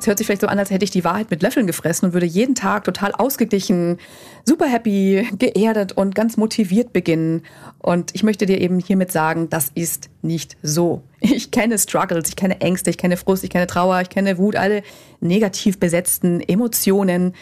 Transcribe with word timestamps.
Es 0.00 0.06
hört 0.06 0.16
sich 0.16 0.26
vielleicht 0.26 0.40
so 0.40 0.46
an, 0.46 0.58
als 0.58 0.70
hätte 0.70 0.84
ich 0.84 0.90
die 0.90 1.04
Wahrheit 1.04 1.30
mit 1.30 1.42
Löffeln 1.42 1.66
gefressen 1.66 2.06
und 2.06 2.12
würde 2.14 2.24
jeden 2.24 2.54
Tag 2.54 2.84
total 2.84 3.12
ausgeglichen, 3.12 3.98
super 4.46 4.64
happy, 4.64 5.28
geerdet 5.38 5.92
und 5.92 6.14
ganz 6.14 6.38
motiviert 6.38 6.94
beginnen. 6.94 7.42
Und 7.78 8.14
ich 8.14 8.22
möchte 8.22 8.46
dir 8.46 8.62
eben 8.62 8.78
hiermit 8.78 9.12
sagen, 9.12 9.50
das 9.50 9.70
ist 9.74 10.08
nicht 10.22 10.56
so. 10.62 11.02
Ich 11.22 11.50
kenne 11.50 11.78
Struggles, 11.78 12.30
ich 12.30 12.36
kenne 12.36 12.62
Ängste, 12.62 12.88
ich 12.88 12.96
kenne 12.96 13.18
Frust, 13.18 13.44
ich 13.44 13.50
kenne 13.50 13.66
Trauer, 13.66 14.00
ich 14.00 14.08
kenne 14.08 14.38
Wut, 14.38 14.56
alle 14.56 14.82
negativ 15.20 15.78
besetzten 15.78 16.40
Emotionen. 16.40 17.34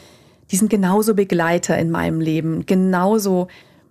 Die 0.50 0.56
sind 0.56 0.68
genauso 0.68 1.14
Begleiter 1.14 1.78
in 1.78 1.92
meinem 1.92 2.20
Leben, 2.20 2.66
genauso 2.66 3.46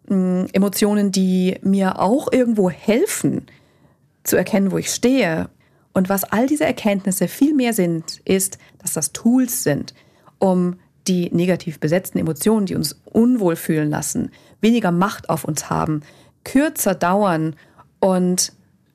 mh, 0.09 0.41
hm, 0.41 0.47
Emotionen, 0.51 1.13
die 1.13 1.55
mir 1.61 2.01
auch 2.01 2.29
irgendwo 2.33 2.69
helfen, 2.69 3.45
zu 4.23 4.35
erkennen, 4.35 4.73
wo 4.73 4.77
ich 4.77 4.89
stehe 4.89 5.47
und 5.97 6.09
was 6.09 6.25
all 6.25 6.45
diese 6.45 6.63
Erkenntnisse 6.63 7.27
viel 7.27 7.55
mehr 7.55 7.73
sind, 7.73 8.21
ist, 8.23 8.59
dass 8.77 8.93
das 8.93 9.13
Tools 9.13 9.63
sind, 9.63 9.95
um 10.37 10.75
die 11.07 11.33
negativ 11.33 11.79
besetzten 11.79 12.19
Emotionen, 12.19 12.67
die 12.67 12.75
uns 12.75 13.01
unwohl 13.05 13.55
fühlen 13.55 13.89
lassen, 13.89 14.29
weniger 14.61 14.91
Macht 14.91 15.27
auf 15.27 15.43
uns 15.43 15.71
haben, 15.71 16.01
kürzer 16.43 16.93
dauern 16.93 17.55
und 17.99 18.53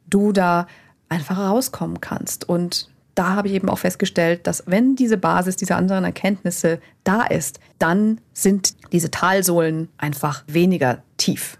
du 0.08 0.30
da 0.30 0.68
einfach 1.08 1.38
rauskommen 1.38 2.00
kannst. 2.00 2.48
Und 2.48 2.88
da 3.16 3.34
habe 3.34 3.48
ich 3.48 3.54
eben 3.54 3.68
auch 3.68 3.80
festgestellt, 3.80 4.46
dass 4.46 4.62
wenn 4.66 4.94
diese 4.94 5.16
Basis 5.16 5.56
dieser 5.56 5.78
anderen 5.78 6.04
Erkenntnisse 6.04 6.78
da 7.02 7.24
ist, 7.24 7.58
dann 7.80 8.20
sind 8.32 8.76
diese 8.92 9.10
Talsohlen 9.10 9.88
einfach 9.98 10.44
weniger 10.46 11.02
tief. 11.16 11.58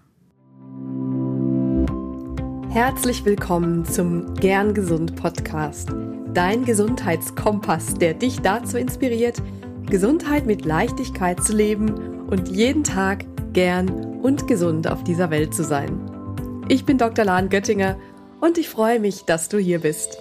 Herzlich 2.73 3.23
willkommen 3.27 3.85
zum 3.85 4.35
Gern 4.37 4.73
Gesund 4.73 5.15
Podcast, 5.15 5.91
dein 6.33 6.65
Gesundheitskompass, 6.65 7.97
der 7.97 8.15
dich 8.15 8.41
dazu 8.41 8.79
inspiriert, 8.79 9.43
Gesundheit 9.91 10.47
mit 10.47 10.65
Leichtigkeit 10.65 11.45
zu 11.45 11.55
leben 11.55 12.25
und 12.29 12.49
jeden 12.49 12.83
Tag 12.83 13.27
gern 13.53 13.91
und 14.23 14.49
gesund 14.49 14.89
auf 14.89 15.05
dieser 15.05 15.29
Welt 15.29 15.53
zu 15.53 15.65
sein. 15.65 16.65
Ich 16.69 16.87
bin 16.87 16.97
Dr. 16.97 17.27
Lahn 17.27 17.51
Göttinger 17.51 17.99
und 18.41 18.57
ich 18.57 18.71
freue 18.71 19.01
mich, 19.01 19.27
dass 19.27 19.51
du 19.51 19.59
hier 19.59 19.81
bist. 19.81 20.17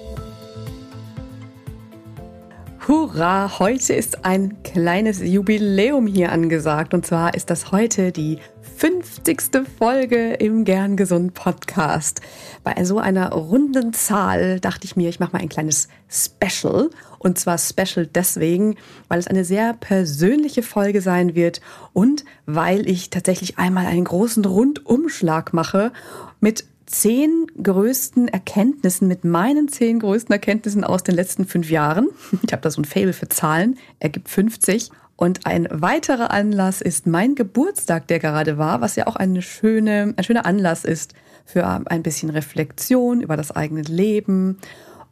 Hurra, 2.85 3.59
heute 3.59 3.93
ist 3.93 4.25
ein 4.25 4.61
kleines 4.63 5.21
Jubiläum 5.21 6.05
hier 6.05 6.33
angesagt 6.33 6.93
und 6.93 7.05
zwar 7.05 7.33
ist 7.33 7.49
das 7.49 7.71
heute 7.71 8.11
die 8.11 8.39
50. 8.81 9.67
Folge 9.77 10.33
im 10.33 10.65
Gern 10.65 10.97
Gesund 10.97 11.35
Podcast. 11.35 12.19
Bei 12.63 12.83
so 12.83 12.97
einer 12.97 13.31
runden 13.31 13.93
Zahl 13.93 14.59
dachte 14.59 14.85
ich 14.85 14.95
mir, 14.95 15.07
ich 15.07 15.19
mache 15.19 15.33
mal 15.33 15.41
ein 15.43 15.49
kleines 15.49 15.87
Special. 16.09 16.89
Und 17.19 17.37
zwar 17.37 17.59
Special 17.59 18.07
deswegen, 18.07 18.77
weil 19.07 19.19
es 19.19 19.27
eine 19.27 19.45
sehr 19.45 19.73
persönliche 19.73 20.63
Folge 20.63 21.01
sein 21.01 21.35
wird 21.35 21.61
und 21.93 22.25
weil 22.47 22.89
ich 22.89 23.11
tatsächlich 23.11 23.59
einmal 23.59 23.85
einen 23.85 24.05
großen 24.05 24.43
Rundumschlag 24.45 25.53
mache 25.53 25.91
mit 26.39 26.65
zehn 26.91 27.47
größten 27.61 28.27
Erkenntnissen, 28.27 29.07
mit 29.07 29.23
meinen 29.23 29.67
zehn 29.67 29.99
größten 29.99 30.33
Erkenntnissen 30.33 30.83
aus 30.83 31.03
den 31.03 31.15
letzten 31.15 31.45
fünf 31.45 31.69
Jahren. 31.69 32.09
Ich 32.45 32.53
habe 32.53 32.61
da 32.61 32.69
so 32.69 32.81
ein 32.81 32.85
Fable 32.85 33.13
für 33.13 33.29
Zahlen, 33.29 33.77
ergibt 33.99 34.29
50. 34.29 34.89
Und 35.15 35.45
ein 35.45 35.67
weiterer 35.69 36.31
Anlass 36.31 36.81
ist 36.81 37.07
mein 37.07 37.35
Geburtstag, 37.35 38.07
der 38.07 38.19
gerade 38.19 38.57
war, 38.57 38.81
was 38.81 38.95
ja 38.95 39.07
auch 39.07 39.15
eine 39.15 39.41
schöne, 39.41 40.13
ein 40.17 40.23
schöner 40.23 40.45
Anlass 40.45 40.83
ist 40.83 41.13
für 41.45 41.65
ein 41.65 42.03
bisschen 42.03 42.29
Reflexion 42.29 43.21
über 43.21 43.37
das 43.37 43.51
eigene 43.51 43.81
Leben 43.81 44.57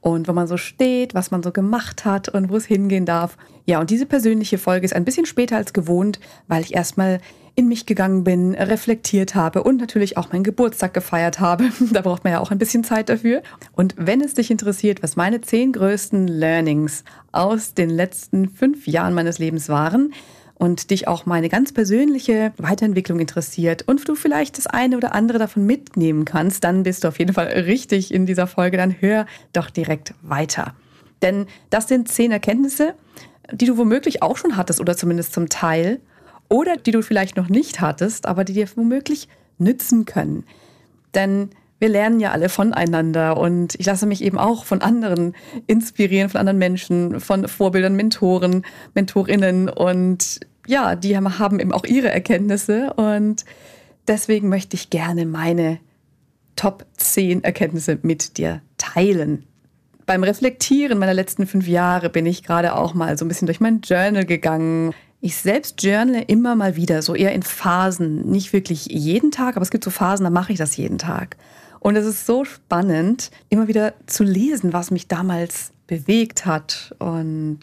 und 0.02 0.28
wo 0.28 0.34
man 0.34 0.48
so 0.48 0.58
steht, 0.58 1.14
was 1.14 1.32
man 1.32 1.44
so 1.44 1.52
gemacht 1.52 2.06
hat 2.06 2.30
und 2.30 2.50
wo 2.50 2.58
es 2.58 2.66
hingehen 2.66 3.06
darf. 3.06 3.38
Ja, 3.66 3.80
und 3.80 3.90
diese 3.90 4.06
persönliche 4.06 4.58
Folge 4.58 4.86
ist 4.86 4.96
ein 4.96 5.06
bisschen 5.06 5.26
später 5.26 5.58
als 5.58 5.74
gewohnt, 5.74 6.20
weil 6.48 6.64
ich 6.64 6.74
erstmal 6.74 7.20
in 7.56 7.68
mich 7.68 7.86
gegangen 7.86 8.24
bin, 8.24 8.56
reflektiert 8.56 9.36
habe 9.36 9.64
und 9.64 9.78
natürlich 9.78 10.16
auch 10.16 10.32
meinen 10.32 10.46
Geburtstag 10.46 10.94
gefeiert 10.94 11.42
habe. 11.42 11.66
da 11.92 12.02
braucht 12.02 12.24
man 12.24 12.32
ja 12.32 12.40
auch 12.40 12.52
ein 12.52 12.58
bisschen 12.58 12.86
Zeit 12.86 13.10
dafür. 13.10 13.42
Und 13.74 13.96
wenn 13.98 14.22
es 14.22 14.34
dich 14.34 14.50
interessiert, 14.50 15.04
was 15.04 15.18
meine 15.18 15.42
zehn 15.42 15.74
größten 15.74 16.28
Learnings 16.28 17.04
aus 17.34 17.74
den 17.74 17.90
letzten 17.90 18.48
fünf 18.48 18.88
Jahren 18.88 19.14
meines 19.14 19.40
Lebens 19.40 19.68
waren, 19.68 20.14
und 20.60 20.92
dich 20.92 21.08
auch 21.08 21.26
meine 21.26 21.48
ganz 21.50 21.72
persönliche 21.72 22.52
Weiterentwicklung 22.58 23.20
interessiert 23.20 23.84
und 23.88 24.08
du 24.08 24.14
vielleicht 24.14 24.58
das 24.58 24.68
eine 24.68 24.98
oder 24.98 25.16
andere 25.16 25.40
davon 25.40 25.66
mitnehmen 25.66 26.26
kannst, 26.26 26.66
dann 26.66 26.84
bist 26.84 27.04
du 27.04 27.08
auf 27.08 27.18
jeden 27.18 27.34
Fall 27.34 27.48
richtig 27.48 28.14
in 28.14 28.26
dieser 28.26 28.46
Folge. 28.46 28.76
Dann 28.76 28.96
hör 29.00 29.26
doch 29.54 29.70
direkt 29.70 30.14
weiter. 30.22 30.76
Denn 31.22 31.48
das 31.70 31.88
sind 31.88 32.10
zehn 32.10 32.32
Erkenntnisse, 32.32 32.94
die 33.52 33.66
du 33.66 33.78
womöglich 33.78 34.22
auch 34.22 34.38
schon 34.38 34.58
hattest 34.58 34.82
oder 34.82 34.98
zumindest 34.98 35.34
zum 35.34 35.48
Teil 35.48 36.02
oder 36.50 36.76
die 36.76 36.92
du 36.92 37.02
vielleicht 37.02 37.38
noch 37.38 37.48
nicht 37.48 37.80
hattest, 37.80 38.26
aber 38.26 38.44
die 38.44 38.54
dir 38.54 38.68
womöglich 38.76 39.30
nützen 39.60 40.04
können. 40.04 40.44
Denn 41.16 41.52
wir 41.80 41.88
lernen 41.88 42.20
ja 42.20 42.32
alle 42.32 42.50
voneinander 42.50 43.38
und 43.38 43.76
ich 43.76 43.86
lasse 43.86 44.06
mich 44.06 44.22
eben 44.22 44.38
auch 44.38 44.66
von 44.66 44.82
anderen 44.82 45.34
inspirieren, 45.68 46.30
von 46.30 46.42
anderen 46.42 46.60
Menschen, 46.60 47.22
von 47.22 47.48
Vorbildern, 47.48 47.96
Mentoren, 47.96 48.66
Mentorinnen 48.94 49.70
und 49.70 50.42
ja, 50.70 50.96
die 50.96 51.18
haben 51.18 51.60
eben 51.60 51.72
auch 51.72 51.86
ihre 51.86 52.10
Erkenntnisse 52.10 52.94
und 52.94 53.44
deswegen 54.08 54.50
möchte 54.50 54.76
ich 54.76 54.90
gerne 54.90 55.26
meine 55.26 55.80
Top 56.56 56.86
10 56.98 57.44
Erkenntnisse 57.44 58.00
mit 58.02 58.38
dir 58.38 58.62
teilen. 58.78 59.46
Beim 60.06 60.24
Reflektieren 60.24 60.98
meiner 60.98 61.14
letzten 61.14 61.48
fünf 61.48 61.68
Jahre 61.68 62.10
bin 62.10 62.26
ich 62.26 62.44
gerade 62.44 62.76
auch 62.76 62.94
mal 62.94 63.18
so 63.18 63.26
ein 63.26 63.28
bisschen 63.28 63.46
durch 63.46 63.60
mein 63.60 63.82
Journal 63.82 64.26
gegangen 64.26 64.94
ich 65.22 65.36
selbst 65.36 65.84
journale 65.84 66.22
immer 66.24 66.56
mal 66.56 66.76
wieder, 66.76 67.02
so 67.02 67.14
eher 67.14 67.34
in 67.34 67.44
Phasen. 67.44 68.30
Nicht 68.30 68.54
wirklich 68.54 68.86
jeden 68.86 69.32
Tag, 69.32 69.56
aber 69.56 69.64
es 69.64 69.70
gibt 69.70 69.84
so 69.84 69.90
Phasen, 69.90 70.24
da 70.24 70.30
mache 70.30 70.54
ich 70.54 70.58
das 70.58 70.78
jeden 70.78 70.98
Tag. 70.98 71.36
Und 71.82 71.96
es 71.96 72.06
ist 72.06 72.26
so 72.26 72.46
spannend, 72.46 73.32
immer 73.50 73.68
wieder 73.68 73.94
zu 74.06 74.24
lesen, 74.24 74.72
was 74.72 74.92
mich 74.92 75.08
damals 75.08 75.72
bewegt 75.88 76.46
hat. 76.46 76.96
Und 77.00 77.60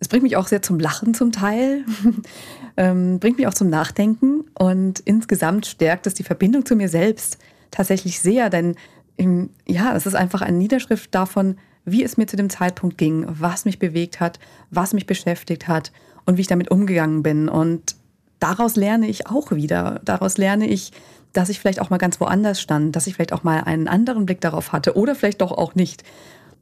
es 0.00 0.08
bringt 0.08 0.22
mich 0.22 0.36
auch 0.36 0.48
sehr 0.48 0.62
zum 0.62 0.80
Lachen 0.80 1.14
zum 1.14 1.30
Teil, 1.30 1.84
ähm, 2.76 3.20
bringt 3.20 3.38
mich 3.38 3.46
auch 3.46 3.54
zum 3.54 3.68
Nachdenken. 3.68 4.44
Und 4.54 5.00
insgesamt 5.00 5.66
stärkt 5.66 6.06
es 6.06 6.14
die 6.14 6.24
Verbindung 6.24 6.64
zu 6.64 6.74
mir 6.74 6.88
selbst 6.88 7.38
tatsächlich 7.70 8.20
sehr, 8.20 8.50
denn 8.50 8.74
im, 9.16 9.50
ja, 9.66 9.94
es 9.94 10.06
ist 10.06 10.14
einfach 10.14 10.40
eine 10.40 10.56
Niederschrift 10.56 11.14
davon, 11.14 11.56
wie 11.84 12.02
es 12.02 12.16
mir 12.16 12.26
zu 12.26 12.36
dem 12.36 12.48
Zeitpunkt 12.48 12.96
ging, 12.96 13.26
was 13.28 13.66
mich 13.66 13.78
bewegt 13.78 14.20
hat, 14.20 14.38
was 14.70 14.94
mich 14.94 15.06
beschäftigt 15.06 15.68
hat 15.68 15.92
und 16.24 16.36
wie 16.36 16.42
ich 16.42 16.46
damit 16.46 16.70
umgegangen 16.70 17.22
bin. 17.22 17.48
Und 17.48 17.96
daraus 18.38 18.76
lerne 18.76 19.06
ich 19.06 19.26
auch 19.26 19.52
wieder. 19.52 20.00
Daraus 20.04 20.38
lerne 20.38 20.66
ich, 20.66 20.92
dass 21.34 21.50
ich 21.50 21.60
vielleicht 21.60 21.80
auch 21.80 21.90
mal 21.90 21.98
ganz 21.98 22.18
woanders 22.20 22.60
stand, 22.60 22.96
dass 22.96 23.06
ich 23.06 23.14
vielleicht 23.14 23.34
auch 23.34 23.44
mal 23.44 23.62
einen 23.64 23.88
anderen 23.88 24.24
Blick 24.24 24.40
darauf 24.40 24.72
hatte 24.72 24.96
oder 24.96 25.14
vielleicht 25.14 25.42
doch 25.42 25.52
auch 25.52 25.74
nicht. 25.74 26.02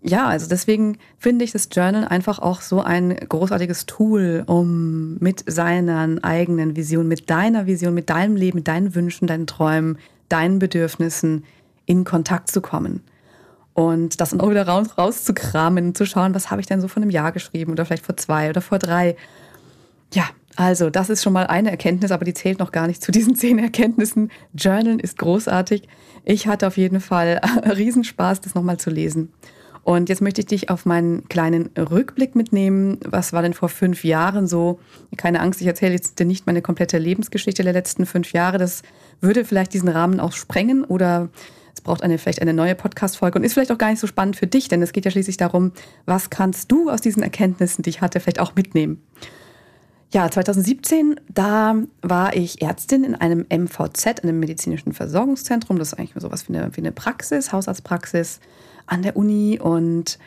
Ja, 0.02 0.28
also 0.28 0.48
deswegen 0.48 0.98
finde 1.18 1.44
ich 1.44 1.52
das 1.52 1.68
Journal 1.72 2.04
einfach 2.06 2.38
auch 2.38 2.60
so 2.60 2.80
ein 2.80 3.16
großartiges 3.16 3.86
Tool, 3.86 4.44
um 4.46 5.18
mit 5.18 5.42
seiner 5.50 6.18
eigenen 6.22 6.76
Vision, 6.76 7.08
mit 7.08 7.28
deiner 7.30 7.66
Vision, 7.66 7.94
mit 7.94 8.08
deinem 8.08 8.36
Leben, 8.36 8.58
mit 8.58 8.68
deinen 8.68 8.94
Wünschen, 8.94 9.26
deinen 9.26 9.48
Träumen, 9.48 9.98
deinen 10.28 10.60
Bedürfnissen 10.60 11.44
in 11.86 12.04
Kontakt 12.04 12.50
zu 12.50 12.60
kommen. 12.60 13.02
Und 13.74 14.20
das 14.20 14.30
dann 14.30 14.40
auch 14.40 14.50
wieder 14.50 14.66
raus, 14.66 14.98
rauszukramen, 14.98 15.94
zu 15.94 16.04
schauen, 16.04 16.34
was 16.34 16.50
habe 16.50 16.60
ich 16.60 16.66
denn 16.66 16.80
so 16.80 16.88
vor 16.88 17.02
einem 17.02 17.10
Jahr 17.10 17.32
geschrieben 17.32 17.72
oder 17.72 17.84
vielleicht 17.84 18.06
vor 18.06 18.16
zwei 18.16 18.50
oder 18.50 18.60
vor 18.60 18.78
drei. 18.78 19.16
Ja, 20.12 20.24
also 20.56 20.90
das 20.90 21.10
ist 21.10 21.22
schon 21.22 21.32
mal 21.32 21.46
eine 21.46 21.70
Erkenntnis, 21.70 22.10
aber 22.10 22.24
die 22.24 22.34
zählt 22.34 22.58
noch 22.58 22.72
gar 22.72 22.86
nicht 22.86 23.02
zu 23.02 23.12
diesen 23.12 23.34
zehn 23.36 23.58
Erkenntnissen. 23.58 24.30
Journalen 24.54 25.00
ist 25.00 25.18
großartig. 25.18 25.88
Ich 26.24 26.46
hatte 26.46 26.68
auf 26.68 26.76
jeden 26.76 27.00
Fall 27.00 27.40
Riesenspaß, 27.64 28.40
das 28.40 28.54
nochmal 28.54 28.78
zu 28.78 28.90
lesen. 28.90 29.32
Und 29.88 30.10
jetzt 30.10 30.20
möchte 30.20 30.42
ich 30.42 30.46
dich 30.46 30.68
auf 30.68 30.84
meinen 30.84 31.26
kleinen 31.30 31.70
Rückblick 31.74 32.36
mitnehmen. 32.36 32.98
Was 33.06 33.32
war 33.32 33.40
denn 33.40 33.54
vor 33.54 33.70
fünf 33.70 34.04
Jahren 34.04 34.46
so? 34.46 34.80
Keine 35.16 35.40
Angst, 35.40 35.62
ich 35.62 35.66
erzähle 35.66 35.94
jetzt 35.94 36.20
nicht 36.20 36.46
meine 36.46 36.60
komplette 36.60 36.98
Lebensgeschichte 36.98 37.62
der 37.62 37.72
letzten 37.72 38.04
fünf 38.04 38.34
Jahre. 38.34 38.58
Das 38.58 38.82
würde 39.22 39.46
vielleicht 39.46 39.72
diesen 39.72 39.88
Rahmen 39.88 40.20
auch 40.20 40.32
sprengen 40.32 40.84
oder 40.84 41.30
es 41.72 41.80
braucht 41.80 42.02
eine, 42.02 42.18
vielleicht 42.18 42.42
eine 42.42 42.52
neue 42.52 42.74
Podcast-Folge 42.74 43.38
und 43.38 43.44
ist 43.44 43.54
vielleicht 43.54 43.72
auch 43.72 43.78
gar 43.78 43.88
nicht 43.88 44.00
so 44.00 44.06
spannend 44.06 44.36
für 44.36 44.46
dich, 44.46 44.68
denn 44.68 44.82
es 44.82 44.92
geht 44.92 45.06
ja 45.06 45.10
schließlich 45.10 45.38
darum, 45.38 45.72
was 46.04 46.28
kannst 46.28 46.70
du 46.70 46.90
aus 46.90 47.00
diesen 47.00 47.22
Erkenntnissen, 47.22 47.80
die 47.80 47.88
ich 47.88 48.02
hatte, 48.02 48.20
vielleicht 48.20 48.40
auch 48.40 48.54
mitnehmen. 48.54 49.02
Ja, 50.12 50.30
2017, 50.30 51.18
da 51.32 51.76
war 52.02 52.36
ich 52.36 52.60
Ärztin 52.60 53.04
in 53.04 53.14
einem 53.14 53.46
MVZ, 53.50 54.22
einem 54.22 54.38
medizinischen 54.38 54.92
Versorgungszentrum. 54.92 55.78
Das 55.78 55.94
ist 55.94 55.98
eigentlich 55.98 56.12
sowas 56.22 56.46
wie 56.46 56.56
eine, 56.56 56.76
wie 56.76 56.82
eine 56.82 56.92
Praxis, 56.92 57.52
Hausarztpraxis 57.52 58.40
an 58.88 59.02
der 59.02 59.16
Uni. 59.16 59.60
Und 59.60 60.18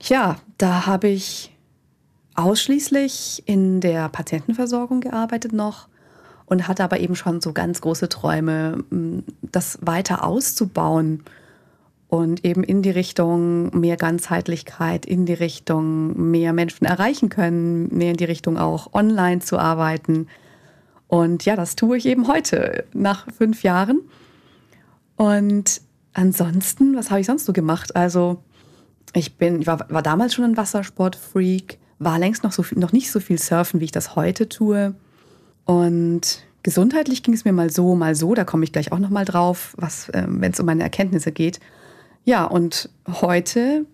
ja, 0.00 0.36
da 0.58 0.86
habe 0.86 1.08
ich 1.08 1.54
ausschließlich 2.34 3.42
in 3.46 3.80
der 3.80 4.08
Patientenversorgung 4.08 5.00
gearbeitet 5.00 5.52
noch 5.52 5.88
und 6.46 6.68
hatte 6.68 6.84
aber 6.84 7.00
eben 7.00 7.16
schon 7.16 7.40
so 7.40 7.52
ganz 7.52 7.80
große 7.80 8.08
Träume, 8.08 8.84
das 9.42 9.78
weiter 9.82 10.24
auszubauen 10.24 11.22
und 12.08 12.44
eben 12.44 12.62
in 12.62 12.82
die 12.82 12.90
Richtung 12.90 13.78
mehr 13.78 13.96
Ganzheitlichkeit, 13.96 15.06
in 15.06 15.26
die 15.26 15.34
Richtung 15.34 16.30
mehr 16.30 16.52
Menschen 16.52 16.84
erreichen 16.84 17.28
können, 17.28 17.88
mehr 17.96 18.10
in 18.10 18.16
die 18.16 18.24
Richtung 18.24 18.58
auch 18.58 18.92
online 18.92 19.40
zu 19.40 19.58
arbeiten. 19.58 20.28
Und 21.08 21.44
ja, 21.44 21.56
das 21.56 21.76
tue 21.76 21.96
ich 21.96 22.06
eben 22.06 22.28
heute 22.28 22.84
nach 22.92 23.26
fünf 23.32 23.62
Jahren. 23.62 24.00
Und 25.16 25.80
ansonsten, 26.14 26.96
was 26.96 27.10
habe 27.10 27.20
ich 27.20 27.26
sonst 27.26 27.44
so 27.44 27.52
gemacht? 27.52 27.94
Also 27.94 28.42
ich 29.14 29.36
bin, 29.36 29.60
ich 29.60 29.66
war, 29.66 29.86
war 29.90 30.02
damals 30.02 30.34
schon 30.34 30.44
ein 30.44 30.56
Wassersportfreak, 30.56 31.78
war 31.98 32.18
längst 32.18 32.42
noch, 32.42 32.52
so 32.52 32.64
noch 32.74 32.92
nicht 32.92 33.10
so 33.10 33.20
viel 33.20 33.38
surfen, 33.38 33.80
wie 33.80 33.84
ich 33.84 33.92
das 33.92 34.16
heute 34.16 34.48
tue. 34.48 34.94
Und 35.64 36.44
gesundheitlich 36.62 37.22
ging 37.22 37.34
es 37.34 37.44
mir 37.44 37.52
mal 37.52 37.70
so, 37.70 37.94
mal 37.94 38.14
so. 38.14 38.34
Da 38.34 38.44
komme 38.44 38.64
ich 38.64 38.72
gleich 38.72 38.92
auch 38.92 38.98
noch 38.98 39.10
mal 39.10 39.24
drauf, 39.24 39.76
äh, 39.78 40.24
wenn 40.26 40.52
es 40.52 40.60
um 40.60 40.66
meine 40.66 40.82
Erkenntnisse 40.82 41.32
geht. 41.32 41.60
Ja, 42.24 42.44
und 42.44 42.88
heute 43.06 43.86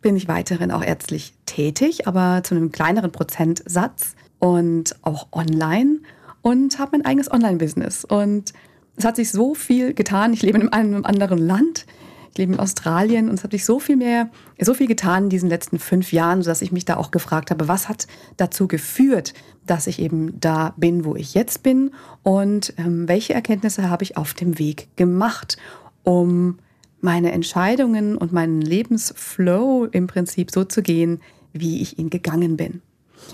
bin 0.00 0.16
ich 0.16 0.28
weiterhin 0.28 0.70
auch 0.70 0.82
ärztlich 0.82 1.34
tätig, 1.46 2.06
aber 2.06 2.42
zu 2.42 2.54
einem 2.54 2.72
kleineren 2.72 3.12
Prozentsatz 3.12 4.14
und 4.38 4.96
auch 5.02 5.28
online 5.32 6.00
und 6.42 6.78
habe 6.78 6.92
mein 6.92 7.06
eigenes 7.06 7.30
Online-Business. 7.30 8.04
Und 8.04 8.52
es 8.96 9.04
hat 9.04 9.16
sich 9.16 9.30
so 9.30 9.54
viel 9.54 9.94
getan. 9.94 10.32
Ich 10.32 10.42
lebe 10.42 10.58
in 10.58 10.72
einem 10.72 11.04
anderen 11.04 11.38
Land. 11.38 11.86
Ich 12.32 12.38
lebe 12.38 12.54
in 12.54 12.58
Australien 12.58 13.28
und 13.28 13.36
es 13.36 13.44
hat 13.44 13.52
sich 13.52 13.64
so 13.64 13.78
viel 13.78 13.96
mehr, 13.96 14.28
so 14.58 14.74
viel 14.74 14.88
getan 14.88 15.24
in 15.24 15.30
diesen 15.30 15.48
letzten 15.48 15.78
fünf 15.78 16.12
Jahren, 16.12 16.42
sodass 16.42 16.62
ich 16.62 16.72
mich 16.72 16.84
da 16.84 16.96
auch 16.96 17.12
gefragt 17.12 17.52
habe, 17.52 17.68
was 17.68 17.88
hat 17.88 18.08
dazu 18.36 18.66
geführt, 18.66 19.34
dass 19.66 19.86
ich 19.86 20.00
eben 20.00 20.40
da 20.40 20.74
bin, 20.76 21.04
wo 21.04 21.14
ich 21.14 21.34
jetzt 21.34 21.62
bin 21.62 21.92
und 22.24 22.74
ähm, 22.76 23.06
welche 23.06 23.34
Erkenntnisse 23.34 23.88
habe 23.88 24.02
ich 24.02 24.16
auf 24.16 24.34
dem 24.34 24.58
Weg 24.58 24.88
gemacht, 24.96 25.58
um 26.02 26.58
meine 27.00 27.30
Entscheidungen 27.30 28.16
und 28.16 28.32
meinen 28.32 28.60
Lebensflow 28.60 29.84
im 29.84 30.08
Prinzip 30.08 30.50
so 30.50 30.64
zu 30.64 30.82
gehen, 30.82 31.20
wie 31.52 31.82
ich 31.82 32.00
ihn 32.00 32.10
gegangen 32.10 32.56
bin. 32.56 32.82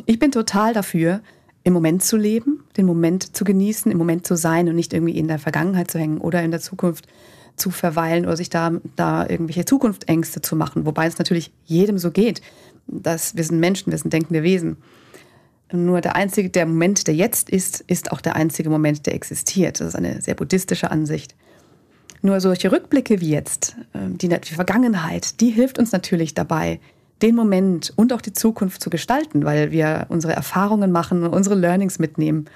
Ich 0.05 0.19
bin 0.19 0.31
total 0.31 0.75
dafür, 0.75 1.23
im 1.63 1.73
Moment 1.73 2.03
zu 2.03 2.17
leben, 2.17 2.65
den 2.77 2.87
Moment 2.87 3.37
zu 3.37 3.45
genießen, 3.45 3.93
im 3.93 3.99
Moment 3.99 4.27
zu 4.27 4.37
sein 4.37 4.69
und 4.69 4.77
nicht 4.77 4.93
irgendwie 4.93 5.19
in 5.19 5.29
der 5.29 5.39
Vergangenheit 5.39 5.91
zu 5.91 5.99
hängen 5.99 6.19
oder 6.19 6.43
in 6.43 6.51
der 6.51 6.61
Zukunft 6.61 7.07
zu 7.57 7.71
verweilen 7.71 8.25
oder 8.25 8.37
sich 8.37 8.51
da, 8.51 8.73
da 8.97 9.29
irgendwelche 9.29 9.67
Zukunftsängste 9.67 10.41
zu 10.41 10.57
machen. 10.57 10.87
Wobei 10.87 11.07
es 11.07 11.19
natürlich 11.19 11.53
jedem 11.67 11.99
so 11.99 12.11
geht. 12.11 12.41
dass 12.87 13.37
wir 13.37 13.45
sind 13.45 13.61
Menschen, 13.61 13.93
wir 13.93 13.99
sind 13.99 14.13
denkende 14.13 14.43
Wesen. 14.43 14.79
Nur 15.73 16.01
der 16.01 16.17
einzige, 16.17 16.51
der 16.51 16.67
Moment, 16.67 17.07
der 17.07 17.15
jetzt 17.15 17.49
ist, 17.49 17.85
ist 17.87 18.11
auch 18.11 18.21
der 18.21 18.35
einzige 18.35 18.71
Moment, 18.71 19.07
der 19.07 19.15
existiert. 19.15 19.79
Das 19.79 19.89
ist 19.89 19.95
eine 19.95 20.21
sehr 20.21 20.35
buddhistische 20.35 20.91
Ansicht. 20.91 21.37
Nur 22.23 22.41
solche 22.41 22.73
Rückblicke 22.73 23.21
wie 23.21 23.31
jetzt, 23.31 23.77
ähm, 23.95 24.19
die, 24.19 24.29
die 24.29 24.55
Vergangenheit, 24.55 25.41
die 25.41 25.51
hilft 25.51 25.79
uns 25.79 25.93
natürlich 25.93 26.35
dabei, 26.35 26.81
den 27.23 27.35
Moment 27.35 27.93
und 27.97 28.13
auch 28.13 28.21
die 28.21 28.33
Zukunft 28.33 28.83
zu 28.83 28.91
gestalten, 28.91 29.45
weil 29.45 29.71
wir 29.71 30.07
unsere 30.09 30.33
Erfahrungen 30.33 30.93
machen 30.93 31.23
und 31.23 31.33
unsere 31.33 31.55
Learnings 31.55 31.99
mitnehmen. 31.99 32.47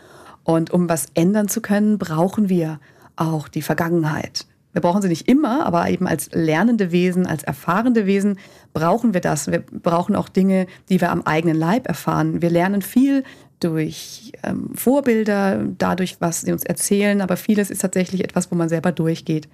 Und 0.42 0.70
um 0.70 0.88
was 0.88 1.06
ändern 1.14 1.48
zu 1.48 1.60
können, 1.60 1.98
brauchen 1.98 2.48
wir 2.48 2.80
auch 3.16 3.48
die 3.48 3.62
Vergangenheit. 3.62 4.46
Wir 4.72 4.80
brauchen 4.80 5.02
sie 5.02 5.08
nicht 5.08 5.28
immer, 5.28 5.64
aber 5.66 5.88
eben 5.88 6.08
als 6.08 6.30
lernende 6.32 6.90
Wesen, 6.90 7.26
als 7.26 7.44
erfahrende 7.44 8.06
Wesen 8.06 8.38
brauchen 8.72 9.14
wir 9.14 9.20
das. 9.20 9.50
Wir 9.50 9.60
brauchen 9.60 10.16
auch 10.16 10.28
Dinge, 10.28 10.66
die 10.88 11.00
wir 11.00 11.12
am 11.12 11.22
eigenen 11.22 11.56
Leib 11.56 11.86
erfahren. 11.86 12.42
Wir 12.42 12.50
lernen 12.50 12.82
viel 12.82 13.22
durch 13.60 14.32
ähm, 14.42 14.70
Vorbilder, 14.74 15.64
dadurch, 15.78 16.16
was 16.20 16.40
sie 16.40 16.52
uns 16.52 16.64
erzählen, 16.64 17.20
aber 17.20 17.36
vieles 17.36 17.70
ist 17.70 17.82
tatsächlich 17.82 18.24
etwas, 18.24 18.50
wo 18.50 18.56
man 18.56 18.68
selber 18.68 18.90
durchgeht. 18.90 19.48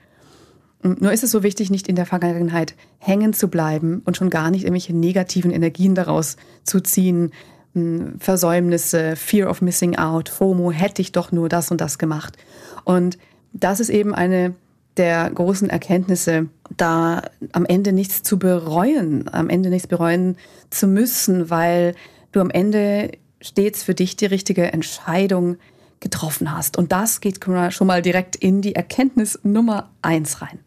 Und 0.82 1.02
nur 1.02 1.12
ist 1.12 1.22
es 1.22 1.30
so 1.30 1.42
wichtig, 1.42 1.70
nicht 1.70 1.88
in 1.88 1.96
der 1.96 2.06
Vergangenheit 2.06 2.74
hängen 2.98 3.32
zu 3.32 3.48
bleiben 3.48 4.02
und 4.04 4.16
schon 4.16 4.30
gar 4.30 4.50
nicht 4.50 4.64
irgendwelche 4.64 4.96
negativen 4.96 5.50
Energien 5.50 5.94
daraus 5.94 6.36
zu 6.64 6.80
ziehen. 6.80 7.32
Hm, 7.74 8.14
Versäumnisse, 8.18 9.14
Fear 9.16 9.50
of 9.50 9.60
Missing 9.60 9.96
Out, 9.96 10.28
FOMO, 10.28 10.72
hätte 10.72 11.02
ich 11.02 11.12
doch 11.12 11.32
nur 11.32 11.48
das 11.48 11.70
und 11.70 11.80
das 11.80 11.98
gemacht. 11.98 12.36
Und 12.84 13.18
das 13.52 13.80
ist 13.80 13.90
eben 13.90 14.14
eine 14.14 14.54
der 14.96 15.30
großen 15.30 15.70
Erkenntnisse, 15.70 16.48
da 16.76 17.22
am 17.52 17.64
Ende 17.64 17.92
nichts 17.92 18.22
zu 18.22 18.38
bereuen, 18.38 19.32
am 19.32 19.48
Ende 19.48 19.70
nichts 19.70 19.86
bereuen 19.86 20.36
zu 20.70 20.86
müssen, 20.86 21.50
weil 21.50 21.94
du 22.32 22.40
am 22.40 22.50
Ende 22.50 23.12
stets 23.40 23.82
für 23.82 23.94
dich 23.94 24.16
die 24.16 24.26
richtige 24.26 24.72
Entscheidung 24.72 25.56
getroffen 26.00 26.56
hast. 26.56 26.76
Und 26.76 26.92
das 26.92 27.20
geht 27.20 27.40
schon 27.70 27.86
mal 27.86 28.02
direkt 28.02 28.36
in 28.36 28.62
die 28.62 28.74
Erkenntnis 28.74 29.38
Nummer 29.42 29.90
eins 30.02 30.40
rein. 30.42 30.58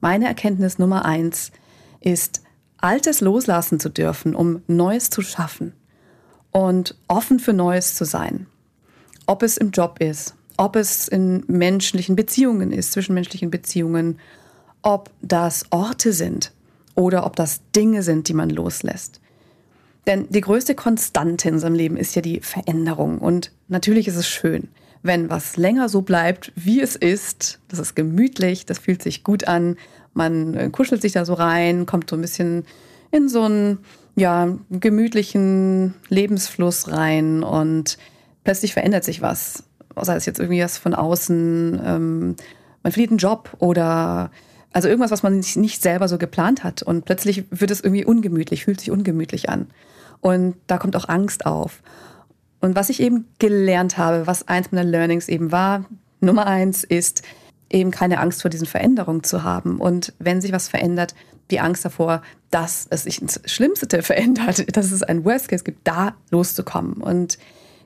Meine 0.00 0.26
Erkenntnis 0.26 0.78
Nummer 0.78 1.04
eins 1.04 1.52
ist, 2.00 2.42
Altes 2.78 3.20
loslassen 3.20 3.78
zu 3.78 3.90
dürfen, 3.90 4.34
um 4.34 4.62
Neues 4.66 5.10
zu 5.10 5.20
schaffen 5.20 5.74
und 6.50 6.96
offen 7.08 7.38
für 7.38 7.52
Neues 7.52 7.94
zu 7.94 8.04
sein. 8.04 8.46
Ob 9.26 9.42
es 9.42 9.58
im 9.58 9.70
Job 9.70 10.00
ist, 10.00 10.34
ob 10.56 10.76
es 10.76 11.08
in 11.08 11.44
menschlichen 11.46 12.16
Beziehungen 12.16 12.72
ist, 12.72 12.92
zwischenmenschlichen 12.92 13.50
Beziehungen, 13.50 14.18
ob 14.82 15.10
das 15.20 15.66
Orte 15.70 16.12
sind 16.12 16.52
oder 16.94 17.26
ob 17.26 17.36
das 17.36 17.60
Dinge 17.76 18.02
sind, 18.02 18.28
die 18.28 18.34
man 18.34 18.50
loslässt. 18.50 19.20
Denn 20.06 20.26
die 20.30 20.40
größte 20.40 20.74
Konstante 20.74 21.48
in 21.48 21.54
unserem 21.54 21.74
Leben 21.74 21.96
ist 21.96 22.14
ja 22.16 22.22
die 22.22 22.40
Veränderung. 22.40 23.18
Und 23.18 23.52
natürlich 23.68 24.08
ist 24.08 24.16
es 24.16 24.26
schön, 24.26 24.68
wenn 25.02 25.30
was 25.30 25.56
länger 25.56 25.88
so 25.88 26.02
bleibt, 26.02 26.52
wie 26.56 26.80
es 26.80 26.96
ist. 26.96 27.60
Das 27.68 27.78
ist 27.78 27.94
gemütlich, 27.94 28.66
das 28.66 28.78
fühlt 28.78 29.02
sich 29.02 29.24
gut 29.24 29.48
an. 29.48 29.76
Man 30.12 30.54
äh, 30.54 30.70
kuschelt 30.70 31.02
sich 31.02 31.12
da 31.12 31.24
so 31.24 31.34
rein, 31.34 31.86
kommt 31.86 32.10
so 32.10 32.16
ein 32.16 32.22
bisschen 32.22 32.64
in 33.10 33.28
so 33.28 33.42
einen 33.42 33.78
ja, 34.16 34.48
gemütlichen 34.70 35.94
Lebensfluss 36.08 36.90
rein 36.90 37.42
und 37.42 37.96
plötzlich 38.44 38.74
verändert 38.74 39.04
sich 39.04 39.22
was. 39.22 39.64
Sei 40.00 40.16
es 40.16 40.26
jetzt 40.26 40.38
irgendwie 40.38 40.62
was 40.62 40.78
von 40.78 40.94
außen, 40.94 41.80
ähm, 41.84 42.36
man 42.82 42.92
verliert 42.92 43.10
einen 43.10 43.18
Job 43.18 43.56
oder 43.58 44.30
also 44.72 44.88
irgendwas, 44.88 45.10
was 45.10 45.22
man 45.22 45.40
nicht 45.56 45.82
selber 45.82 46.08
so 46.08 46.18
geplant 46.18 46.62
hat. 46.62 46.82
Und 46.82 47.04
plötzlich 47.04 47.44
wird 47.50 47.70
es 47.70 47.80
irgendwie 47.80 48.04
ungemütlich, 48.04 48.64
fühlt 48.64 48.80
sich 48.80 48.90
ungemütlich 48.90 49.48
an. 49.48 49.66
Und 50.20 50.54
da 50.66 50.78
kommt 50.78 50.96
auch 50.96 51.08
Angst 51.08 51.46
auf. 51.46 51.82
Und 52.60 52.76
was 52.76 52.90
ich 52.90 53.00
eben 53.00 53.26
gelernt 53.38 53.96
habe, 53.96 54.26
was 54.26 54.48
eins 54.48 54.70
meiner 54.70 54.88
Learnings 54.88 55.28
eben 55.28 55.50
war, 55.52 55.86
Nummer 56.20 56.46
eins 56.46 56.84
ist 56.84 57.22
eben 57.70 57.90
keine 57.90 58.18
Angst 58.18 58.42
vor 58.42 58.50
diesen 58.50 58.66
Veränderungen 58.66 59.22
zu 59.22 59.42
haben. 59.42 59.80
Und 59.80 60.12
wenn 60.18 60.40
sich 60.40 60.52
was 60.52 60.68
verändert, 60.68 61.14
die 61.50 61.60
Angst 61.60 61.84
davor, 61.84 62.22
dass 62.50 62.86
es 62.90 63.04
sich 63.04 63.22
ins 63.22 63.40
Schlimmste 63.46 64.02
verändert, 64.02 64.76
dass 64.76 64.92
es 64.92 65.02
ein 65.02 65.24
Worst 65.24 65.48
Case 65.48 65.64
gibt, 65.64 65.86
da 65.86 66.14
loszukommen. 66.30 66.94
Und 66.94 67.38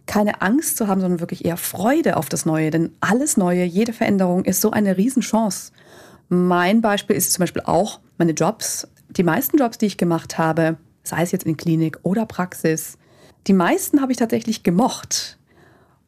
keine 0.07 0.43
Angst 0.43 0.77
zu 0.77 0.87
haben, 0.87 1.01
sondern 1.01 1.21
wirklich 1.21 1.45
eher 1.45 1.57
Freude 1.57 2.17
auf 2.17 2.29
das 2.29 2.45
Neue. 2.45 2.71
Denn 2.71 2.93
alles 3.01 3.37
Neue, 3.37 3.65
jede 3.65 3.93
Veränderung 3.93 4.45
ist 4.45 4.61
so 4.61 4.71
eine 4.71 4.97
Riesenchance. 4.97 5.73
Mein 6.29 6.81
Beispiel 6.81 7.17
ist 7.17 7.33
zum 7.33 7.43
Beispiel 7.43 7.63
auch 7.65 8.01
meine 8.19 8.33
Jobs. 8.33 8.89
Die 9.09 9.23
meisten 9.23 9.57
Jobs, 9.57 9.79
die 9.79 9.87
ich 9.87 9.97
gemacht 9.97 10.37
habe, 10.37 10.77
sei 11.05 11.23
es 11.23 11.33
jetzt 11.33 11.47
in 11.47 11.57
Klinik 11.57 11.99
oder 12.03 12.27
Praxis, 12.27 12.99
die 13.47 13.53
meisten 13.53 14.01
habe 14.01 14.13
ich 14.13 14.19
tatsächlich 14.19 14.63
gemocht. 14.63 15.39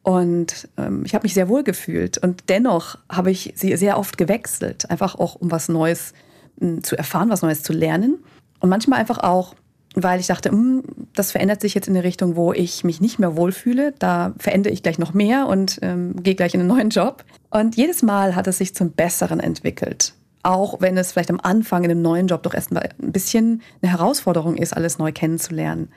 Und 0.03 0.69
ähm, 0.77 1.03
ich 1.05 1.13
habe 1.13 1.23
mich 1.23 1.33
sehr 1.33 1.49
wohl 1.49 1.63
gefühlt. 1.63 2.17
Und 2.17 2.43
dennoch 2.49 2.97
habe 3.09 3.29
ich 3.29 3.53
sie 3.55 3.75
sehr 3.75 3.97
oft 3.97 4.17
gewechselt, 4.17 4.89
einfach 4.89 5.15
auch 5.15 5.35
um 5.35 5.51
was 5.51 5.67
Neues 5.67 6.13
hm, 6.59 6.83
zu 6.83 6.95
erfahren, 6.95 7.29
was 7.29 7.41
Neues 7.41 7.61
zu 7.61 7.73
lernen. 7.73 8.23
Und 8.59 8.69
manchmal 8.69 8.99
einfach 8.99 9.19
auch, 9.19 9.53
weil 9.95 10.19
ich 10.19 10.27
dachte, 10.27 10.49
hm, 10.49 10.83
das 11.13 11.31
verändert 11.31 11.61
sich 11.61 11.73
jetzt 11.73 11.87
in 11.87 11.95
eine 11.95 12.05
Richtung, 12.05 12.35
wo 12.35 12.53
ich 12.53 12.83
mich 12.83 13.01
nicht 13.01 13.19
mehr 13.19 13.35
wohlfühle. 13.35 13.93
Da 13.99 14.33
verändere 14.37 14.73
ich 14.73 14.81
gleich 14.81 14.97
noch 14.97 15.13
mehr 15.13 15.47
und 15.47 15.79
ähm, 15.81 16.15
gehe 16.23 16.35
gleich 16.35 16.53
in 16.53 16.61
einen 16.61 16.69
neuen 16.69 16.89
Job. 16.89 17.25
Und 17.49 17.75
jedes 17.75 18.01
Mal 18.01 18.35
hat 18.35 18.47
es 18.47 18.59
sich 18.59 18.73
zum 18.73 18.91
Besseren 18.91 19.41
entwickelt. 19.41 20.13
Auch 20.41 20.79
wenn 20.79 20.97
es 20.97 21.11
vielleicht 21.11 21.31
am 21.31 21.41
Anfang 21.41 21.83
in 21.83 21.91
einem 21.91 22.01
neuen 22.01 22.27
Job 22.27 22.43
doch 22.43 22.53
erstmal 22.53 22.89
ein 23.01 23.11
bisschen 23.11 23.61
eine 23.81 23.91
Herausforderung 23.91 24.55
ist, 24.55 24.73
alles 24.73 24.97
neu 24.99 25.11
kennenzulernen 25.11 25.89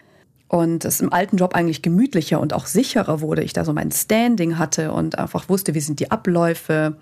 und 0.51 0.85
es 0.85 1.01
im 1.01 1.13
alten 1.13 1.37
Job 1.37 1.55
eigentlich 1.55 1.81
gemütlicher 1.81 2.41
und 2.41 2.53
auch 2.53 2.67
sicherer 2.67 3.21
wurde. 3.21 3.45
Ich 3.45 3.53
da 3.53 3.65
so 3.65 3.73
mein 3.73 3.93
Standing 3.93 4.59
hatte 4.59 4.91
und 4.91 5.17
einfach 5.17 5.49
wusste, 5.49 5.75
wie 5.75 5.81
sind 5.81 6.01
die 6.01 6.11
Abläufe 6.11 6.97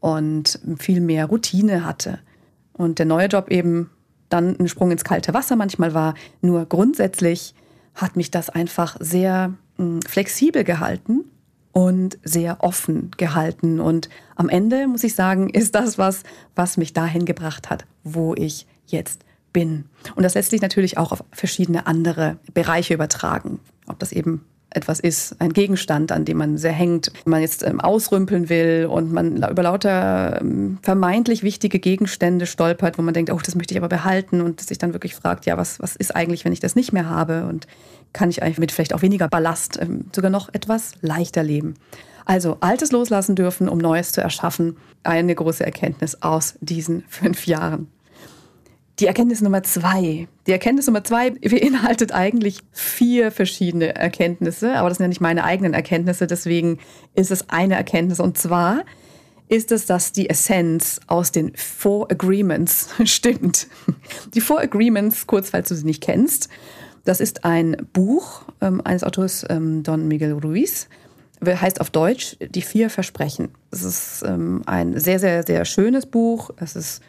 und 0.00 0.60
viel 0.78 1.00
mehr 1.00 1.24
Routine 1.24 1.86
hatte. 1.86 2.18
Und 2.74 2.98
der 2.98 3.06
neue 3.06 3.28
Job 3.28 3.50
eben 3.50 3.88
dann 4.28 4.60
ein 4.60 4.68
Sprung 4.68 4.90
ins 4.90 5.02
kalte 5.02 5.32
Wasser 5.32 5.56
manchmal 5.56 5.94
war. 5.94 6.12
Nur 6.42 6.66
grundsätzlich 6.66 7.54
hat 7.94 8.16
mich 8.16 8.30
das 8.30 8.50
einfach 8.50 8.98
sehr 9.00 9.54
hm, 9.78 10.02
flexibel 10.02 10.62
gehalten 10.62 11.24
und 11.72 12.18
sehr 12.22 12.62
offen 12.62 13.12
gehalten. 13.16 13.80
Und 13.80 14.10
am 14.36 14.50
Ende 14.50 14.88
muss 14.88 15.04
ich 15.04 15.14
sagen, 15.14 15.48
ist 15.54 15.74
das 15.74 15.96
was, 15.96 16.22
was 16.54 16.76
mich 16.76 16.92
dahin 16.92 17.24
gebracht 17.24 17.70
hat, 17.70 17.86
wo 18.02 18.34
ich 18.34 18.66
jetzt 18.84 19.24
bin. 19.54 19.86
Und 20.14 20.22
das 20.22 20.34
lässt 20.34 20.50
sich 20.50 20.60
natürlich 20.60 20.98
auch 20.98 21.12
auf 21.12 21.24
verschiedene 21.32 21.86
andere 21.86 22.36
Bereiche 22.52 22.92
übertragen. 22.92 23.60
Ob 23.86 23.98
das 23.98 24.12
eben 24.12 24.44
etwas 24.74 25.00
ist, 25.00 25.36
ein 25.40 25.52
Gegenstand, 25.52 26.12
an 26.12 26.24
dem 26.24 26.36
man 26.36 26.58
sehr 26.58 26.72
hängt, 26.72 27.12
man 27.24 27.40
jetzt 27.40 27.64
ähm, 27.64 27.80
ausrümpeln 27.80 28.48
will 28.48 28.88
und 28.90 29.12
man 29.12 29.36
über 29.36 29.62
lauter 29.62 30.40
ähm, 30.40 30.78
vermeintlich 30.82 31.42
wichtige 31.42 31.78
Gegenstände 31.78 32.46
stolpert, 32.46 32.98
wo 32.98 33.02
man 33.02 33.14
denkt, 33.14 33.32
oh, 33.32 33.38
das 33.42 33.54
möchte 33.54 33.72
ich 33.72 33.78
aber 33.78 33.88
behalten 33.88 34.40
und 34.40 34.60
sich 34.60 34.78
dann 34.78 34.92
wirklich 34.92 35.14
fragt, 35.14 35.46
ja, 35.46 35.56
was, 35.56 35.80
was 35.80 35.96
ist 35.96 36.14
eigentlich, 36.14 36.44
wenn 36.44 36.52
ich 36.52 36.60
das 36.60 36.74
nicht 36.74 36.92
mehr 36.92 37.08
habe 37.08 37.46
und 37.46 37.66
kann 38.12 38.30
ich 38.30 38.42
eigentlich 38.42 38.58
mit 38.58 38.72
vielleicht 38.72 38.94
auch 38.94 39.02
weniger 39.02 39.28
Ballast 39.28 39.78
ähm, 39.80 40.06
sogar 40.14 40.30
noch 40.30 40.52
etwas 40.52 40.92
leichter 41.00 41.42
leben. 41.42 41.74
Also 42.24 42.56
Altes 42.60 42.90
loslassen 42.90 43.36
dürfen, 43.36 43.68
um 43.68 43.78
Neues 43.78 44.12
zu 44.12 44.20
erschaffen. 44.20 44.76
Eine 45.02 45.34
große 45.34 45.64
Erkenntnis 45.64 46.22
aus 46.22 46.54
diesen 46.60 47.04
fünf 47.08 47.46
Jahren. 47.46 47.88
Die 49.00 49.06
Erkenntnis 49.06 49.40
Nummer 49.40 49.62
zwei. 49.64 50.28
Die 50.46 50.52
Erkenntnis 50.52 50.86
Nummer 50.86 51.02
zwei 51.02 51.30
beinhaltet 51.30 52.12
eigentlich 52.12 52.60
vier 52.70 53.32
verschiedene 53.32 53.96
Erkenntnisse, 53.96 54.76
aber 54.76 54.88
das 54.88 54.98
sind 54.98 55.04
ja 55.04 55.08
nicht 55.08 55.20
meine 55.20 55.42
eigenen 55.42 55.74
Erkenntnisse, 55.74 56.28
deswegen 56.28 56.78
ist 57.14 57.32
es 57.32 57.50
eine 57.50 57.74
Erkenntnis. 57.74 58.20
Und 58.20 58.38
zwar 58.38 58.84
ist 59.48 59.72
es, 59.72 59.86
dass 59.86 60.12
die 60.12 60.30
Essenz 60.30 61.00
aus 61.08 61.32
den 61.32 61.54
Four 61.56 62.10
Agreements 62.10 62.90
stimmt. 63.04 63.66
Die 64.32 64.40
Four 64.40 64.60
Agreements, 64.60 65.26
kurz 65.26 65.50
falls 65.50 65.68
du 65.68 65.74
sie 65.74 65.84
nicht 65.84 66.02
kennst, 66.02 66.48
das 67.04 67.20
ist 67.20 67.44
ein 67.44 67.76
Buch 67.92 68.42
ähm, 68.60 68.80
eines 68.82 69.02
Autors 69.02 69.44
ähm, 69.50 69.82
Don 69.82 70.06
Miguel 70.08 70.32
Ruiz 70.32 70.88
heißt 71.44 71.80
auf 71.82 71.90
Deutsch 71.90 72.36
Die 72.40 72.62
vier 72.62 72.88
Versprechen. 72.88 73.50
Es 73.70 73.82
ist 73.82 74.22
ähm, 74.26 74.62
ein 74.66 74.98
sehr, 74.98 75.18
sehr, 75.18 75.42
sehr 75.42 75.64
schönes 75.66 76.06
Buch. 76.06 76.50
Es 76.56 76.74
ist 76.74 77.02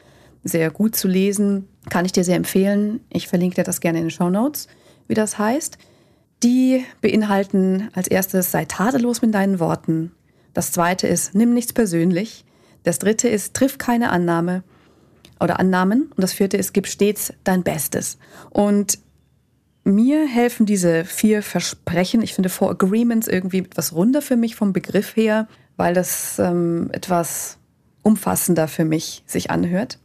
sehr 0.45 0.71
gut 0.71 0.95
zu 0.95 1.09
lesen. 1.09 1.67
Kann 1.89 2.05
ich 2.05 2.13
dir 2.13 2.23
sehr 2.23 2.37
empfehlen. 2.37 3.01
Ich 3.09 3.27
verlinke 3.27 3.55
dir 3.55 3.63
das 3.63 3.81
gerne 3.81 3.97
in 3.97 4.05
den 4.05 4.11
Show 4.11 4.29
Notes, 4.29 4.67
wie 5.07 5.15
das 5.15 5.37
heißt. 5.37 5.77
Die 6.43 6.85
beinhalten 7.01 7.89
als 7.93 8.07
erstes, 8.07 8.51
sei 8.51 8.65
tadellos 8.65 9.21
mit 9.21 9.33
deinen 9.33 9.59
Worten. 9.59 10.11
Das 10.53 10.71
zweite 10.71 11.07
ist, 11.07 11.35
nimm 11.35 11.53
nichts 11.53 11.73
persönlich. 11.73 12.45
Das 12.83 12.99
dritte 12.99 13.27
ist, 13.27 13.55
triff 13.55 13.77
keine 13.77 14.11
Annahme 14.11 14.63
oder 15.39 15.59
Annahmen. 15.59 16.03
Und 16.03 16.21
das 16.21 16.33
vierte 16.33 16.57
ist, 16.57 16.73
gib 16.73 16.87
stets 16.87 17.33
dein 17.43 17.63
Bestes. 17.63 18.19
Und 18.51 18.99
mir 19.83 20.27
helfen 20.27 20.65
diese 20.65 21.05
vier 21.05 21.41
Versprechen. 21.41 22.21
Ich 22.21 22.33
finde 22.33 22.49
Four 22.49 22.71
Agreements 22.71 23.27
irgendwie 23.27 23.59
etwas 23.59 23.93
runder 23.93 24.21
für 24.21 24.35
mich 24.35 24.55
vom 24.55 24.73
Begriff 24.73 25.15
her, 25.15 25.47
weil 25.77 25.93
das 25.93 26.37
ähm, 26.39 26.89
etwas 26.91 27.57
umfassender 28.03 28.67
für 28.67 28.85
mich 28.85 29.23
sich 29.25 29.49
anhört. 29.49 29.99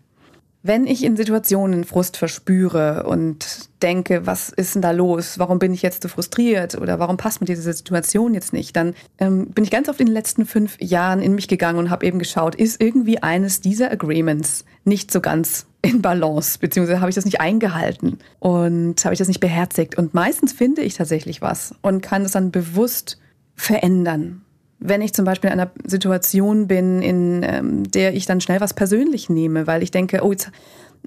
Wenn 0.62 0.86
ich 0.86 1.04
in 1.04 1.16
Situationen 1.16 1.84
Frust 1.84 2.18
verspüre 2.18 3.04
und 3.04 3.70
denke, 3.82 4.26
was 4.26 4.50
ist 4.50 4.74
denn 4.74 4.82
da 4.82 4.90
los? 4.90 5.38
Warum 5.38 5.58
bin 5.58 5.72
ich 5.72 5.80
jetzt 5.80 6.02
so 6.02 6.08
frustriert? 6.08 6.74
Oder 6.74 6.98
warum 6.98 7.16
passt 7.16 7.40
mir 7.40 7.46
diese 7.46 7.72
Situation 7.72 8.34
jetzt 8.34 8.52
nicht? 8.52 8.76
Dann 8.76 8.94
ähm, 9.18 9.46
bin 9.46 9.64
ich 9.64 9.70
ganz 9.70 9.88
oft 9.88 10.00
in 10.00 10.06
den 10.06 10.12
letzten 10.12 10.44
fünf 10.44 10.76
Jahren 10.78 11.22
in 11.22 11.34
mich 11.34 11.48
gegangen 11.48 11.78
und 11.78 11.88
habe 11.88 12.04
eben 12.04 12.18
geschaut, 12.18 12.54
ist 12.54 12.78
irgendwie 12.78 13.22
eines 13.22 13.62
dieser 13.62 13.90
Agreements 13.90 14.66
nicht 14.84 15.10
so 15.10 15.22
ganz 15.22 15.66
in 15.80 16.02
Balance, 16.02 16.58
beziehungsweise 16.58 17.00
habe 17.00 17.08
ich 17.08 17.14
das 17.14 17.24
nicht 17.24 17.40
eingehalten 17.40 18.18
und 18.38 19.02
habe 19.02 19.14
ich 19.14 19.18
das 19.18 19.28
nicht 19.28 19.40
beherzigt. 19.40 19.96
Und 19.96 20.12
meistens 20.12 20.52
finde 20.52 20.82
ich 20.82 20.94
tatsächlich 20.94 21.40
was 21.40 21.74
und 21.80 22.02
kann 22.02 22.22
das 22.22 22.32
dann 22.32 22.50
bewusst 22.50 23.18
verändern 23.56 24.42
wenn 24.80 25.02
ich 25.02 25.12
zum 25.12 25.24
Beispiel 25.24 25.50
in 25.50 25.60
einer 25.60 25.70
Situation 25.84 26.66
bin, 26.66 27.02
in 27.02 27.42
ähm, 27.42 27.90
der 27.90 28.14
ich 28.14 28.26
dann 28.26 28.40
schnell 28.40 28.60
was 28.60 28.74
persönlich 28.74 29.28
nehme, 29.28 29.66
weil 29.66 29.82
ich 29.82 29.90
denke, 29.90 30.20
oh, 30.22 30.32
jetzt, 30.32 30.50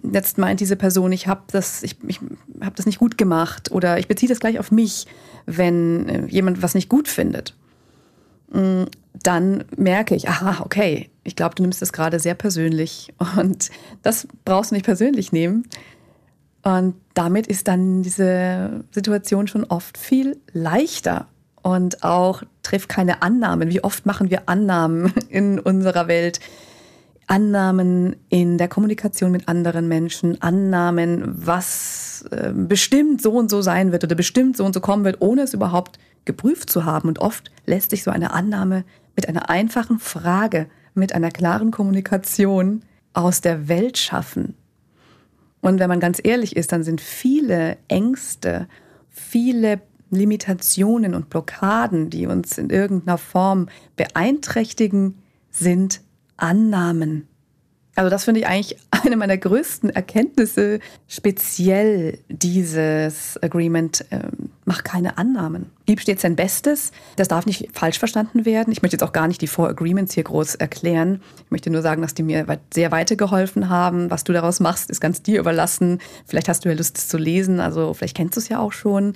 jetzt 0.04 0.38
meint 0.38 0.60
diese 0.60 0.76
Person, 0.76 1.12
ich 1.12 1.28
habe 1.28 1.42
das, 1.52 1.82
ich, 1.82 1.98
ich 2.08 2.20
habe 2.62 2.76
das 2.76 2.86
nicht 2.86 3.00
gut 3.00 3.18
gemacht 3.18 3.72
oder 3.72 3.98
ich 3.98 4.08
beziehe 4.08 4.30
das 4.30 4.40
gleich 4.40 4.60
auf 4.60 4.72
mich, 4.72 5.08
wenn 5.48 6.08
äh, 6.08 6.26
jemand 6.28 6.62
was 6.62 6.76
nicht 6.76 6.88
gut 6.88 7.08
findet. 7.08 7.56
Mm, 8.52 8.84
dann 9.22 9.64
merke 9.76 10.16
ich, 10.16 10.30
aha, 10.30 10.64
okay, 10.64 11.10
ich 11.24 11.36
glaube, 11.36 11.56
du 11.56 11.64
nimmst 11.64 11.82
das 11.82 11.94
gerade 11.94 12.20
sehr 12.20 12.36
persönlich 12.36 13.12
und 13.38 13.72
das 14.04 14.28
brauchst 14.46 14.72
du 14.72 14.76
nicht 14.76 14.86
persönlich 14.86 15.32
nehmen. 15.32 15.68
Und 16.62 16.96
damit 17.14 17.48
ist 17.48 17.68
dann 17.68 18.04
diese 18.04 18.86
Situation 18.92 19.48
schon 19.48 19.66
oft 19.66 19.98
viel 19.98 20.38
leichter 20.54 21.28
und 21.64 22.04
auch 22.04 22.44
triff 22.62 22.88
keine 22.88 23.24
Annahmen. 23.24 23.70
Wie 23.70 23.84
oft 23.84 24.06
machen 24.06 24.30
wir 24.30 24.44
Annahmen 24.48 25.12
in 25.30 25.60
unserer 25.60 26.08
Welt? 26.08 26.40
Annahmen 27.26 28.18
in 28.30 28.58
der 28.58 28.68
Kommunikation 28.68 29.32
mit 29.32 29.48
anderen 29.48 29.88
Menschen, 29.88 30.42
Annahmen, 30.42 31.24
was 31.26 32.26
äh, 32.32 32.52
bestimmt 32.54 33.22
so 33.22 33.32
und 33.32 33.50
so 33.50 33.62
sein 33.62 33.94
wird 33.94 34.04
oder 34.04 34.16
bestimmt 34.16 34.58
so 34.58 34.66
und 34.66 34.74
so 34.74 34.82
kommen 34.82 35.06
wird, 35.06 35.22
ohne 35.22 35.44
es 35.44 35.54
überhaupt 35.54 35.98
geprüft 36.26 36.70
zu 36.70 36.84
haben. 36.84 37.08
Und 37.08 37.20
oft 37.20 37.50
lässt 37.66 37.92
sich 37.92 38.04
so 38.04 38.12
eine 38.12 38.32
Annahme 38.32 38.84
mit 39.16 39.30
einer 39.30 39.50
einfachen 39.50 40.00
Frage, 40.00 40.68
mit 40.94 41.16
einer 41.16 41.32
klaren 41.32 41.72
Kommunikation 41.72 42.84
aus 43.14 43.40
der 43.40 43.70
Welt 43.70 43.98
schaffen. 43.98 44.56
Und 45.62 45.80
wenn 45.80 45.88
man 45.90 46.02
ganz 46.02 46.20
ehrlich 46.22 46.58
ist, 46.58 46.74
dann 46.74 46.84
sind 46.84 47.00
viele 47.00 47.78
Ängste, 47.88 48.68
viele 49.10 49.82
Limitationen 50.16 51.16
und 51.16 51.30
Blockaden, 51.30 52.10
die 52.10 52.28
uns 52.28 52.58
in 52.58 52.70
irgendeiner 52.70 53.18
Form 53.18 53.70
beeinträchtigen, 53.96 55.20
sind 55.50 56.02
Annahmen. 56.38 57.28
Also 57.96 58.10
das 58.10 58.24
finde 58.24 58.40
ich 58.40 58.48
eigentlich 58.48 58.78
eine 58.92 59.16
meiner 59.16 59.38
größten 59.38 59.90
Erkenntnisse, 59.92 60.80
speziell 61.08 62.20
dieses 62.28 63.42
Agreement, 63.44 64.06
äh, 64.10 64.30
mach 64.66 64.84
keine 64.84 65.18
Annahmen. 65.18 65.68
Gib 65.86 66.00
stets 66.00 66.24
dein 66.24 66.36
Bestes. 66.36 66.92
Das 67.18 67.28
darf 67.28 67.46
nicht 67.46 67.70
falsch 67.74 68.00
verstanden 68.00 68.46
werden. 68.46 68.72
Ich 68.72 68.82
möchte 68.82 68.96
jetzt 68.96 69.04
auch 69.04 69.12
gar 69.12 69.28
nicht 69.28 69.42
die 69.42 69.48
Four 69.48 69.70
Agreements 69.70 70.14
hier 70.14 70.24
groß 70.24 70.56
erklären. 70.56 71.22
Ich 71.46 71.52
möchte 71.52 71.70
nur 71.70 71.82
sagen, 71.82 72.02
dass 72.02 72.16
die 72.16 72.24
mir 72.24 72.46
sehr 72.74 72.92
weitergeholfen 72.92 73.70
haben. 73.70 74.10
Was 74.10 74.24
du 74.24 74.34
daraus 74.34 74.60
machst, 74.60 74.90
ist 74.90 75.02
ganz 75.02 75.22
dir 75.22 75.40
überlassen. 75.40 76.00
Vielleicht 76.26 76.50
hast 76.50 76.66
du 76.66 76.70
ja 76.70 76.76
Lust, 76.76 76.98
es 76.98 77.08
zu 77.08 77.18
lesen. 77.18 77.60
Also 77.60 77.94
vielleicht 77.94 78.18
kennst 78.18 78.38
du 78.38 78.40
es 78.40 78.50
ja 78.50 78.60
auch 78.60 78.72
schon 78.72 79.14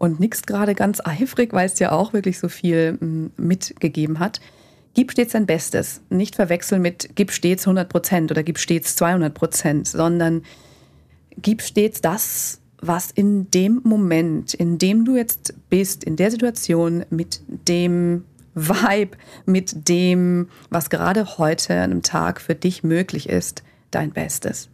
und 0.00 0.18
nickst 0.18 0.46
gerade 0.46 0.74
ganz 0.74 1.00
eifrig, 1.04 1.52
weil 1.52 1.66
es 1.66 1.74
dir 1.74 1.92
auch 1.92 2.14
wirklich 2.14 2.38
so 2.38 2.48
viel 2.48 2.94
mm, 2.94 3.32
mitgegeben 3.36 4.18
hat. 4.18 4.40
Gib 4.94 5.12
stets 5.12 5.32
dein 5.32 5.44
Bestes. 5.44 6.00
Nicht 6.08 6.36
verwechseln 6.36 6.80
mit 6.80 7.10
gib 7.16 7.30
stets 7.30 7.66
100 7.66 7.86
Prozent 7.86 8.30
oder 8.30 8.42
gib 8.42 8.58
stets 8.58 8.96
200 8.96 9.34
Prozent, 9.34 9.86
sondern 9.86 10.42
gib 11.36 11.60
stets 11.60 12.00
das, 12.00 12.62
was 12.80 13.10
in 13.10 13.50
dem 13.50 13.82
Moment, 13.84 14.54
in 14.54 14.78
dem 14.78 15.04
du 15.04 15.16
jetzt 15.16 15.52
bist, 15.68 16.02
in 16.02 16.16
der 16.16 16.30
Situation, 16.30 17.04
mit 17.10 17.42
dem 17.68 18.24
Vibe, 18.54 19.18
mit 19.44 19.86
dem, 19.86 20.48
was 20.70 20.88
gerade 20.88 21.36
heute 21.36 21.74
an 21.74 21.90
einem 21.90 22.02
Tag 22.02 22.40
für 22.40 22.54
dich 22.54 22.82
möglich 22.82 23.28
ist, 23.28 23.62
dein 23.90 24.12
Bestes. 24.12 24.70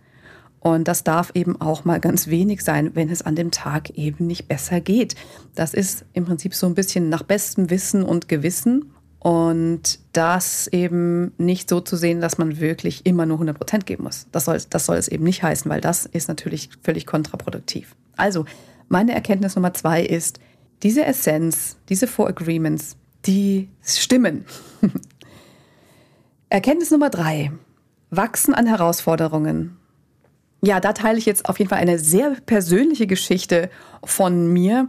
Und 0.67 0.89
das 0.89 1.05
darf 1.05 1.31
eben 1.35 1.61
auch 1.61 1.85
mal 1.85 2.01
ganz 2.01 2.27
wenig 2.27 2.65
sein, 2.65 2.97
wenn 2.97 3.09
es 3.09 3.23
an 3.23 3.37
dem 3.37 3.53
Tag 3.53 3.91
eben 3.91 4.27
nicht 4.27 4.49
besser 4.49 4.81
geht. 4.81 5.15
Das 5.55 5.75
ist 5.75 6.05
im 6.13 6.25
Prinzip 6.25 6.57
so 6.57 6.67
ein 6.67 6.75
bisschen 6.75 7.09
nach 7.09 7.23
bestem 7.23 7.71
Wissen 7.71 8.03
und 8.03 8.27
Gewissen. 8.27 8.91
Und 9.21 10.01
das 10.13 10.67
eben 10.67 11.31
nicht 11.39 11.69
so 11.69 11.81
zu 11.81 11.95
sehen, 11.95 12.21
dass 12.21 12.37
man 12.39 12.59
wirklich 12.59 13.07
immer 13.07 13.27
nur 13.27 13.37
100 13.37 13.57
Prozent 13.57 13.87
geben 13.87 14.03
muss. 14.03 14.27
Das 14.33 14.47
soll, 14.47 14.59
das 14.69 14.87
soll 14.87 14.97
es 14.97 15.07
eben 15.07 15.23
nicht 15.23 15.45
heißen, 15.45 15.71
weil 15.71 15.81
das 15.81 16.05
ist 16.05 16.27
natürlich 16.27 16.71
völlig 16.83 17.07
kontraproduktiv. 17.07 17.95
Also, 18.17 18.45
meine 18.89 19.15
Erkenntnis 19.15 19.55
Nummer 19.55 19.73
zwei 19.73 20.03
ist, 20.03 20.41
diese 20.83 21.05
Essenz, 21.05 21.77
diese 21.89 22.09
Four 22.09 22.27
Agreements, 22.27 22.97
die 23.25 23.69
stimmen. 23.85 24.47
Erkenntnis 26.49 26.91
Nummer 26.91 27.11
drei, 27.11 27.53
wachsen 28.11 28.53
an 28.53 28.67
Herausforderungen 28.67 29.76
ja, 30.67 30.81
da 30.81 30.93
teile 30.93 31.19
ich 31.19 31.27
jetzt 31.27 31.49
auf 31.49 31.59
jeden 31.59 31.69
Fall 31.71 31.79
eine 31.79 31.99
sehr 31.99 32.37
persönliche 32.45 33.07
Geschichte 33.07 33.71
von 34.05 34.53
mir. 34.53 34.89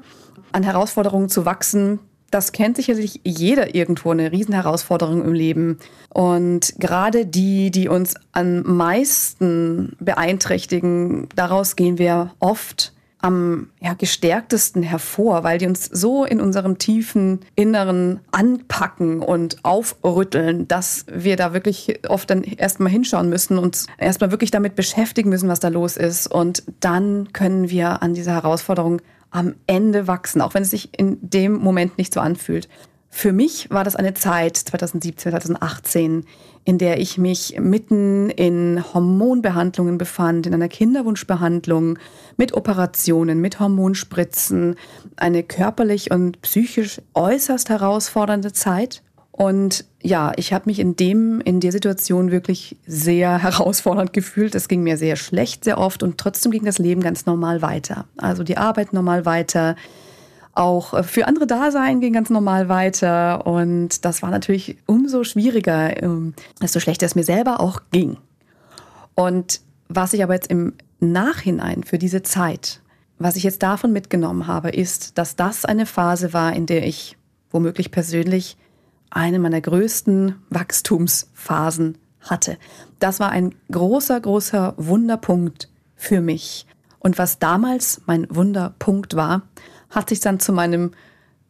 An 0.51 0.63
Herausforderungen 0.63 1.29
zu 1.29 1.45
wachsen, 1.45 1.99
das 2.31 2.51
kennt 2.51 2.77
sicherlich 2.77 3.21
jeder 3.23 3.75
irgendwo, 3.75 4.11
eine 4.11 4.31
Riesenherausforderung 4.31 5.23
im 5.23 5.33
Leben. 5.33 5.77
Und 6.09 6.73
gerade 6.79 7.25
die, 7.25 7.69
die 7.69 7.89
uns 7.89 8.15
am 8.31 8.63
meisten 8.63 9.95
beeinträchtigen, 9.99 11.29
daraus 11.35 11.75
gehen 11.75 11.97
wir 11.99 12.33
oft 12.39 12.93
am 13.27 13.67
ja, 13.81 13.93
gestärktesten 13.93 14.83
hervor, 14.83 15.43
weil 15.43 15.57
die 15.57 15.67
uns 15.67 15.83
so 15.85 16.23
in 16.23 16.39
unserem 16.39 16.77
tiefen 16.77 17.41
Inneren 17.55 18.21
anpacken 18.31 19.21
und 19.21 19.57
aufrütteln, 19.63 20.65
dass 20.69 21.05
wir 21.11 21.35
da 21.35 21.51
wirklich 21.53 21.99
oft 22.07 22.29
dann 22.29 22.43
erstmal 22.43 22.89
hinschauen 22.89 23.29
müssen 23.29 23.57
und 23.57 23.85
erstmal 23.97 24.31
wirklich 24.31 24.51
damit 24.51 24.77
beschäftigen 24.77 25.29
müssen, 25.29 25.49
was 25.49 25.59
da 25.59 25.67
los 25.67 25.97
ist. 25.97 26.27
Und 26.27 26.63
dann 26.79 27.33
können 27.33 27.69
wir 27.69 28.01
an 28.01 28.13
dieser 28.13 28.33
Herausforderung 28.33 29.01
am 29.29 29.55
Ende 29.67 30.07
wachsen, 30.07 30.39
auch 30.39 30.53
wenn 30.53 30.63
es 30.63 30.71
sich 30.71 30.97
in 30.97 31.17
dem 31.21 31.51
Moment 31.53 31.97
nicht 31.97 32.13
so 32.13 32.21
anfühlt. 32.21 32.69
Für 33.17 33.33
mich 33.33 33.71
war 33.71 33.83
das 33.83 33.95
eine 33.95 34.13
Zeit 34.13 34.57
2017, 34.57 35.31
2018, 35.31 36.23
in 36.65 36.77
der 36.77 36.99
ich 36.99 37.17
mich 37.17 37.57
mitten 37.59 38.29
in 38.29 38.83
Hormonbehandlungen 38.93 39.97
befand, 39.97 40.45
in 40.45 40.53
einer 40.53 40.67
Kinderwunschbehandlung 40.67 41.97
mit 42.37 42.53
Operationen, 42.53 43.41
mit 43.41 43.59
Hormonspritzen, 43.59 44.75
eine 45.15 45.41
körperlich 45.41 46.11
und 46.11 46.43
psychisch 46.43 47.01
äußerst 47.15 47.69
herausfordernde 47.69 48.53
Zeit. 48.53 49.01
Und 49.31 49.85
ja, 50.03 50.31
ich 50.35 50.53
habe 50.53 50.65
mich 50.67 50.77
in 50.77 50.95
dem, 50.95 51.41
in 51.41 51.59
der 51.59 51.71
Situation 51.71 52.29
wirklich 52.29 52.77
sehr 52.85 53.37
herausfordernd 53.41 54.13
gefühlt. 54.13 54.53
Es 54.53 54.67
ging 54.67 54.83
mir 54.83 54.97
sehr 54.97 55.15
schlecht, 55.15 55.63
sehr 55.63 55.79
oft 55.79 56.03
und 56.03 56.19
trotzdem 56.19 56.51
ging 56.51 56.65
das 56.65 56.77
Leben 56.77 57.01
ganz 57.01 57.25
normal 57.25 57.63
weiter. 57.63 58.05
Also 58.17 58.43
die 58.43 58.57
Arbeit 58.57 58.93
normal 58.93 59.25
weiter, 59.25 59.75
auch 60.57 60.93
äh, 60.93 61.03
für 61.03 61.27
andere 61.27 61.47
Dasein 61.47 62.01
ging 62.01 62.13
ganz 62.13 62.29
normal 62.29 62.69
weiter. 62.69 63.45
Und 63.45 64.03
das 64.05 64.21
war 64.21 64.31
natürlich 64.31 64.77
umso 64.85 65.23
schwieriger, 65.23 66.01
ähm, 66.01 66.33
desto 66.61 66.79
schlechter 66.79 67.05
es 67.05 67.15
mir 67.15 67.23
selber 67.23 67.59
auch 67.59 67.81
ging. 67.91 68.17
Und 69.15 69.61
was 69.87 70.13
ich 70.13 70.23
aber 70.23 70.33
jetzt 70.33 70.47
im 70.47 70.73
Nachhinein 70.99 71.83
für 71.83 71.97
diese 71.97 72.23
Zeit, 72.23 72.81
was 73.19 73.35
ich 73.35 73.43
jetzt 73.43 73.63
davon 73.63 73.93
mitgenommen 73.93 74.47
habe, 74.47 74.69
ist, 74.69 75.17
dass 75.17 75.35
das 75.35 75.65
eine 75.65 75.85
Phase 75.85 76.33
war, 76.33 76.55
in 76.55 76.65
der 76.65 76.85
ich 76.85 77.17
womöglich 77.51 77.91
persönlich 77.91 78.57
eine 79.09 79.39
meiner 79.39 79.61
größten 79.61 80.35
Wachstumsphasen 80.49 81.97
hatte. 82.21 82.57
Das 82.99 83.19
war 83.19 83.29
ein 83.31 83.55
großer, 83.71 84.19
großer 84.19 84.73
Wunderpunkt 84.77 85.69
für 85.95 86.21
mich. 86.21 86.67
Und 86.99 87.17
was 87.17 87.39
damals 87.39 88.01
mein 88.05 88.27
Wunderpunkt 88.29 89.15
war, 89.15 89.43
hat 89.89 90.09
sich 90.09 90.19
dann 90.19 90.39
zu 90.39 90.51
meinem 90.51 90.91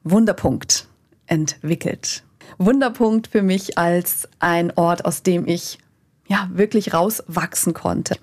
Wunderpunkt 0.03 0.87
entwickelt. 1.25 2.23
Wunderpunkt 2.57 3.27
für 3.27 3.41
mich 3.41 3.77
als 3.77 4.27
ein 4.39 4.71
Ort, 4.75 5.05
aus 5.05 5.23
dem 5.23 5.47
ich 5.47 5.79
ja 6.27 6.49
wirklich 6.53 6.93
rauswachsen 6.93 7.73
konnte. 7.73 8.15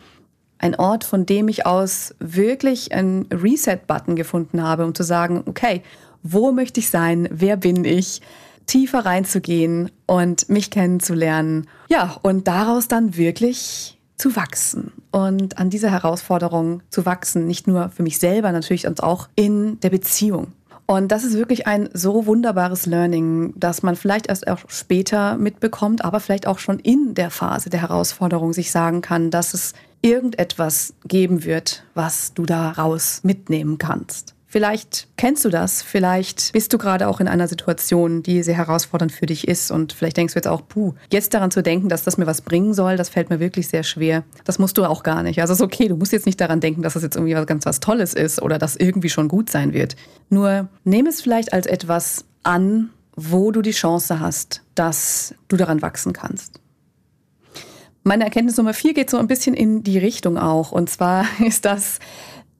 Ein 0.58 0.76
Ort, 0.76 1.04
von 1.04 1.26
dem 1.26 1.48
ich 1.48 1.66
aus 1.66 2.14
wirklich 2.20 2.92
einen 2.92 3.26
Reset-Button 3.26 4.16
gefunden 4.16 4.62
habe, 4.62 4.84
um 4.84 4.94
zu 4.94 5.02
sagen, 5.02 5.42
okay, 5.46 5.82
wo 6.22 6.52
möchte 6.52 6.80
ich 6.80 6.88
sein? 6.88 7.28
Wer 7.30 7.56
bin 7.56 7.84
ich? 7.84 8.22
Tiefer 8.66 9.04
reinzugehen 9.04 9.90
und 10.06 10.48
mich 10.48 10.70
kennenzulernen. 10.70 11.68
Ja, 11.88 12.16
und 12.22 12.48
daraus 12.48 12.88
dann 12.88 13.16
wirklich 13.16 13.98
zu 14.16 14.36
wachsen 14.36 14.92
und 15.10 15.58
an 15.58 15.70
dieser 15.70 15.90
Herausforderung 15.90 16.82
zu 16.90 17.04
wachsen, 17.04 17.46
nicht 17.46 17.66
nur 17.66 17.88
für 17.88 18.02
mich 18.02 18.18
selber 18.18 18.52
natürlich, 18.52 18.82
sondern 18.82 19.04
auch 19.04 19.28
in 19.34 19.80
der 19.80 19.90
Beziehung. 19.90 20.52
Und 20.86 21.08
das 21.08 21.24
ist 21.24 21.34
wirklich 21.34 21.66
ein 21.66 21.88
so 21.94 22.26
wunderbares 22.26 22.84
Learning, 22.84 23.54
dass 23.56 23.82
man 23.82 23.96
vielleicht 23.96 24.26
erst 24.26 24.46
auch 24.46 24.58
später 24.68 25.38
mitbekommt, 25.38 26.04
aber 26.04 26.20
vielleicht 26.20 26.46
auch 26.46 26.58
schon 26.58 26.78
in 26.78 27.14
der 27.14 27.30
Phase 27.30 27.70
der 27.70 27.80
Herausforderung 27.80 28.52
sich 28.52 28.70
sagen 28.70 29.00
kann, 29.00 29.30
dass 29.30 29.54
es 29.54 29.72
irgendetwas 30.02 30.92
geben 31.06 31.44
wird, 31.44 31.84
was 31.94 32.34
du 32.34 32.44
daraus 32.44 33.20
mitnehmen 33.22 33.78
kannst. 33.78 34.33
Vielleicht 34.54 35.08
kennst 35.16 35.44
du 35.44 35.48
das, 35.48 35.82
vielleicht 35.82 36.52
bist 36.52 36.72
du 36.72 36.78
gerade 36.78 37.08
auch 37.08 37.18
in 37.18 37.26
einer 37.26 37.48
Situation, 37.48 38.22
die 38.22 38.40
sehr 38.44 38.54
herausfordernd 38.54 39.10
für 39.10 39.26
dich 39.26 39.48
ist 39.48 39.72
und 39.72 39.92
vielleicht 39.92 40.16
denkst 40.16 40.34
du 40.34 40.38
jetzt 40.38 40.46
auch, 40.46 40.62
puh, 40.68 40.94
jetzt 41.10 41.34
daran 41.34 41.50
zu 41.50 41.60
denken, 41.60 41.88
dass 41.88 42.04
das 42.04 42.18
mir 42.18 42.28
was 42.28 42.40
bringen 42.40 42.72
soll, 42.72 42.96
das 42.96 43.08
fällt 43.08 43.30
mir 43.30 43.40
wirklich 43.40 43.66
sehr 43.66 43.82
schwer. 43.82 44.22
Das 44.44 44.60
musst 44.60 44.78
du 44.78 44.84
auch 44.84 45.02
gar 45.02 45.24
nicht. 45.24 45.40
Also 45.40 45.54
es 45.54 45.58
ist 45.58 45.64
okay, 45.64 45.88
du 45.88 45.96
musst 45.96 46.12
jetzt 46.12 46.24
nicht 46.24 46.40
daran 46.40 46.60
denken, 46.60 46.82
dass 46.82 46.92
das 46.92 47.02
jetzt 47.02 47.16
irgendwie 47.16 47.34
was 47.34 47.48
ganz 47.48 47.66
was 47.66 47.80
Tolles 47.80 48.14
ist 48.14 48.40
oder 48.40 48.60
dass 48.60 48.76
irgendwie 48.76 49.08
schon 49.08 49.26
gut 49.26 49.50
sein 49.50 49.72
wird. 49.72 49.96
Nur 50.30 50.68
nehme 50.84 51.08
es 51.08 51.20
vielleicht 51.20 51.52
als 51.52 51.66
etwas 51.66 52.24
an, 52.44 52.90
wo 53.16 53.50
du 53.50 53.60
die 53.60 53.72
Chance 53.72 54.20
hast, 54.20 54.62
dass 54.76 55.34
du 55.48 55.56
daran 55.56 55.82
wachsen 55.82 56.12
kannst. 56.12 56.60
Meine 58.04 58.22
Erkenntnis 58.22 58.58
Nummer 58.58 58.74
vier 58.74 58.94
geht 58.94 59.10
so 59.10 59.16
ein 59.16 59.26
bisschen 59.26 59.54
in 59.54 59.82
die 59.82 59.98
Richtung 59.98 60.38
auch. 60.38 60.70
Und 60.70 60.90
zwar 60.90 61.26
ist 61.44 61.64
das, 61.64 61.98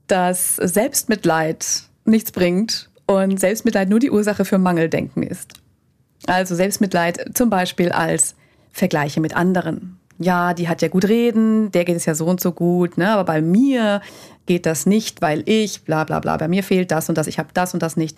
dass 0.06 0.56
Selbstmitleid 0.56 1.84
nichts 2.04 2.32
bringt 2.32 2.90
und 3.06 3.38
Selbstmitleid 3.38 3.88
nur 3.88 3.98
die 3.98 4.10
Ursache 4.10 4.44
für 4.44 4.58
Mangeldenken 4.58 5.22
ist. 5.22 5.54
Also 6.26 6.54
Selbstmitleid 6.54 7.32
zum 7.34 7.50
Beispiel 7.50 7.90
als 7.92 8.34
Vergleiche 8.72 9.20
mit 9.20 9.36
anderen. 9.36 9.98
Ja, 10.18 10.54
die 10.54 10.68
hat 10.68 10.80
ja 10.80 10.88
gut 10.88 11.06
reden, 11.06 11.72
der 11.72 11.84
geht 11.84 11.96
es 11.96 12.06
ja 12.06 12.14
so 12.14 12.26
und 12.26 12.40
so 12.40 12.52
gut, 12.52 12.98
ne? 12.98 13.10
aber 13.10 13.24
bei 13.24 13.42
mir 13.42 14.00
geht 14.46 14.64
das 14.64 14.86
nicht, 14.86 15.22
weil 15.22 15.42
ich, 15.46 15.84
bla 15.84 16.04
bla 16.04 16.20
bla, 16.20 16.36
bei 16.36 16.48
mir 16.48 16.62
fehlt 16.62 16.90
das 16.90 17.08
und 17.08 17.18
das, 17.18 17.26
ich 17.26 17.38
habe 17.38 17.48
das 17.52 17.74
und 17.74 17.82
das 17.82 17.96
nicht. 17.96 18.16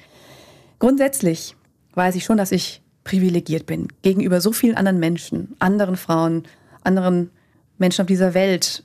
Grundsätzlich 0.78 1.56
weiß 1.94 2.14
ich 2.16 2.24
schon, 2.24 2.36
dass 2.36 2.52
ich 2.52 2.82
privilegiert 3.04 3.66
bin 3.66 3.88
gegenüber 4.02 4.40
so 4.40 4.52
vielen 4.52 4.76
anderen 4.76 4.98
Menschen, 4.98 5.56
anderen 5.58 5.96
Frauen, 5.96 6.42
anderen 6.82 7.30
Menschen 7.78 8.02
auf 8.02 8.08
dieser 8.08 8.34
Welt. 8.34 8.84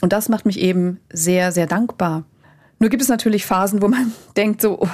Und 0.00 0.12
das 0.12 0.28
macht 0.28 0.46
mich 0.46 0.58
eben 0.58 1.00
sehr, 1.12 1.52
sehr 1.52 1.66
dankbar. 1.66 2.24
Nur 2.78 2.90
gibt 2.90 3.02
es 3.02 3.08
natürlich 3.08 3.44
Phasen, 3.46 3.82
wo 3.82 3.88
man 3.88 4.12
denkt 4.36 4.60
so, 4.60 4.80
oh, 4.80 4.88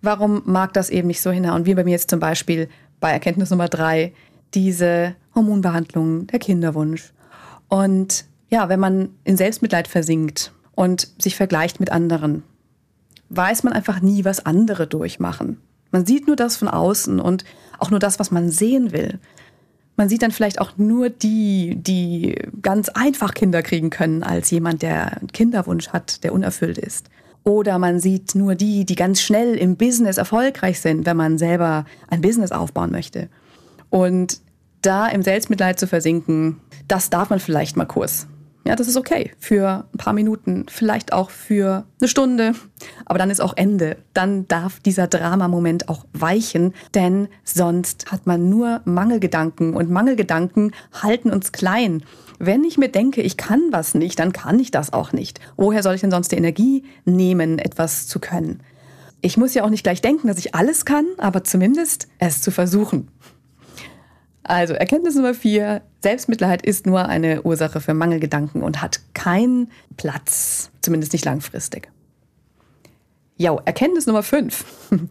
warum 0.00 0.42
mag 0.44 0.72
das 0.72 0.90
eben 0.90 1.08
nicht 1.08 1.20
so 1.20 1.30
hinhauen? 1.30 1.66
Wie 1.66 1.74
bei 1.74 1.84
mir 1.84 1.92
jetzt 1.92 2.10
zum 2.10 2.20
Beispiel 2.20 2.68
bei 3.00 3.10
Erkenntnis 3.10 3.50
Nummer 3.50 3.68
drei, 3.68 4.12
diese 4.54 5.14
Hormonbehandlung, 5.34 6.26
der 6.26 6.38
Kinderwunsch. 6.38 7.12
Und 7.68 8.26
ja, 8.48 8.68
wenn 8.68 8.80
man 8.80 9.10
in 9.24 9.36
Selbstmitleid 9.36 9.88
versinkt 9.88 10.52
und 10.74 11.08
sich 11.18 11.36
vergleicht 11.36 11.80
mit 11.80 11.90
anderen, 11.90 12.42
weiß 13.30 13.62
man 13.62 13.72
einfach 13.72 14.02
nie, 14.02 14.24
was 14.24 14.44
andere 14.44 14.86
durchmachen. 14.86 15.58
Man 15.90 16.04
sieht 16.06 16.26
nur 16.26 16.36
das 16.36 16.56
von 16.56 16.68
außen 16.68 17.18
und 17.18 17.44
auch 17.78 17.90
nur 17.90 17.98
das, 17.98 18.18
was 18.18 18.30
man 18.30 18.50
sehen 18.50 18.92
will. 18.92 19.18
Man 19.96 20.08
sieht 20.08 20.22
dann 20.22 20.30
vielleicht 20.30 20.60
auch 20.60 20.78
nur 20.78 21.10
die, 21.10 21.76
die 21.76 22.36
ganz 22.62 22.88
einfach 22.88 23.34
Kinder 23.34 23.62
kriegen 23.62 23.90
können, 23.90 24.22
als 24.22 24.50
jemand, 24.50 24.82
der 24.82 25.18
einen 25.18 25.28
Kinderwunsch 25.28 25.88
hat, 25.88 26.24
der 26.24 26.32
unerfüllt 26.32 26.78
ist. 26.78 27.08
Oder 27.44 27.78
man 27.78 28.00
sieht 28.00 28.34
nur 28.34 28.54
die, 28.54 28.84
die 28.84 28.94
ganz 28.94 29.20
schnell 29.20 29.56
im 29.56 29.76
Business 29.76 30.16
erfolgreich 30.16 30.80
sind, 30.80 31.06
wenn 31.06 31.16
man 31.16 31.38
selber 31.38 31.84
ein 32.08 32.20
Business 32.20 32.52
aufbauen 32.52 32.92
möchte. 32.92 33.28
Und 33.90 34.40
da 34.80 35.08
im 35.08 35.22
Selbstmitleid 35.22 35.78
zu 35.78 35.86
versinken, 35.86 36.60
das 36.88 37.10
darf 37.10 37.30
man 37.30 37.40
vielleicht 37.40 37.76
mal 37.76 37.84
kurz. 37.84 38.26
Ja, 38.64 38.76
das 38.76 38.86
ist 38.86 38.96
okay 38.96 39.32
für 39.40 39.84
ein 39.92 39.98
paar 39.98 40.12
Minuten, 40.12 40.66
vielleicht 40.68 41.12
auch 41.12 41.30
für 41.30 41.84
eine 42.00 42.08
Stunde, 42.08 42.52
aber 43.06 43.18
dann 43.18 43.30
ist 43.30 43.40
auch 43.40 43.56
Ende. 43.56 43.96
Dann 44.14 44.46
darf 44.46 44.78
dieser 44.78 45.08
Dramamoment 45.08 45.88
auch 45.88 46.04
weichen, 46.12 46.72
denn 46.94 47.26
sonst 47.42 48.12
hat 48.12 48.26
man 48.26 48.48
nur 48.48 48.80
Mangelgedanken 48.84 49.74
und 49.74 49.90
Mangelgedanken 49.90 50.72
halten 50.92 51.30
uns 51.30 51.50
klein. 51.50 52.04
Wenn 52.38 52.62
ich 52.62 52.78
mir 52.78 52.88
denke, 52.88 53.20
ich 53.22 53.36
kann 53.36 53.60
was 53.72 53.94
nicht, 53.94 54.20
dann 54.20 54.32
kann 54.32 54.60
ich 54.60 54.70
das 54.70 54.92
auch 54.92 55.12
nicht. 55.12 55.40
Woher 55.56 55.82
soll 55.82 55.96
ich 55.96 56.00
denn 56.00 56.10
sonst 56.12 56.30
die 56.30 56.36
Energie 56.36 56.84
nehmen, 57.04 57.58
etwas 57.58 58.06
zu 58.06 58.20
können? 58.20 58.60
Ich 59.22 59.36
muss 59.36 59.54
ja 59.54 59.64
auch 59.64 59.70
nicht 59.70 59.84
gleich 59.84 60.02
denken, 60.02 60.26
dass 60.28 60.38
ich 60.38 60.54
alles 60.54 60.84
kann, 60.84 61.06
aber 61.18 61.44
zumindest 61.44 62.08
es 62.18 62.42
zu 62.42 62.50
versuchen. 62.50 63.08
Also 64.44 64.74
Erkenntnis 64.74 65.14
Nummer 65.14 65.34
vier, 65.34 65.82
Selbstmitleid 66.00 66.62
ist 66.62 66.86
nur 66.86 67.06
eine 67.06 67.42
Ursache 67.42 67.80
für 67.80 67.94
Mangelgedanken 67.94 68.62
und 68.62 68.82
hat 68.82 69.00
keinen 69.14 69.70
Platz, 69.96 70.70
zumindest 70.80 71.12
nicht 71.12 71.24
langfristig. 71.24 71.90
Ja, 73.36 73.56
Erkenntnis 73.64 74.06
Nummer 74.06 74.22
fünf. 74.22 74.64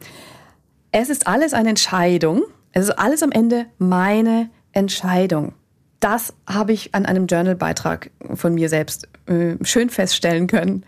Es 0.94 1.10
ist 1.10 1.26
alles 1.26 1.54
eine 1.54 1.70
Entscheidung. 1.70 2.44
Es 2.74 2.84
ist 2.84 2.92
alles 2.92 3.24
am 3.24 3.32
Ende 3.32 3.66
meine 3.78 4.50
Entscheidung. 4.74 5.54
Das 6.02 6.34
habe 6.48 6.74
ich 6.74 6.94
an 6.94 7.06
einem 7.06 7.28
Journal-Beitrag 7.28 8.12
von 8.34 8.56
mir 8.56 8.68
selbst 8.68 9.08
äh, 9.28 9.56
schön 9.64 9.90
feststellen 9.90 10.48
können. 10.48 10.86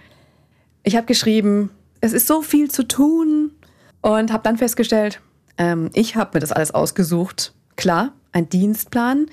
Ich 0.83 0.97
habe 0.97 1.05
geschrieben, 1.05 1.69
es 2.01 2.11
ist 2.11 2.27
so 2.27 2.41
viel 2.41 2.69
zu 2.69 2.85
tun 2.85 3.51
und 4.01 4.33
habe 4.33 4.43
dann 4.43 4.57
festgestellt, 4.57 5.21
ähm, 5.57 5.89
ich 5.93 6.17
habe 6.17 6.31
mir 6.33 6.39
das 6.41 6.51
alles 6.51 6.71
ausgesucht. 6.71 7.53
Klar, 7.77 8.11
ein 8.33 8.49
Dienstplan, 8.49 9.27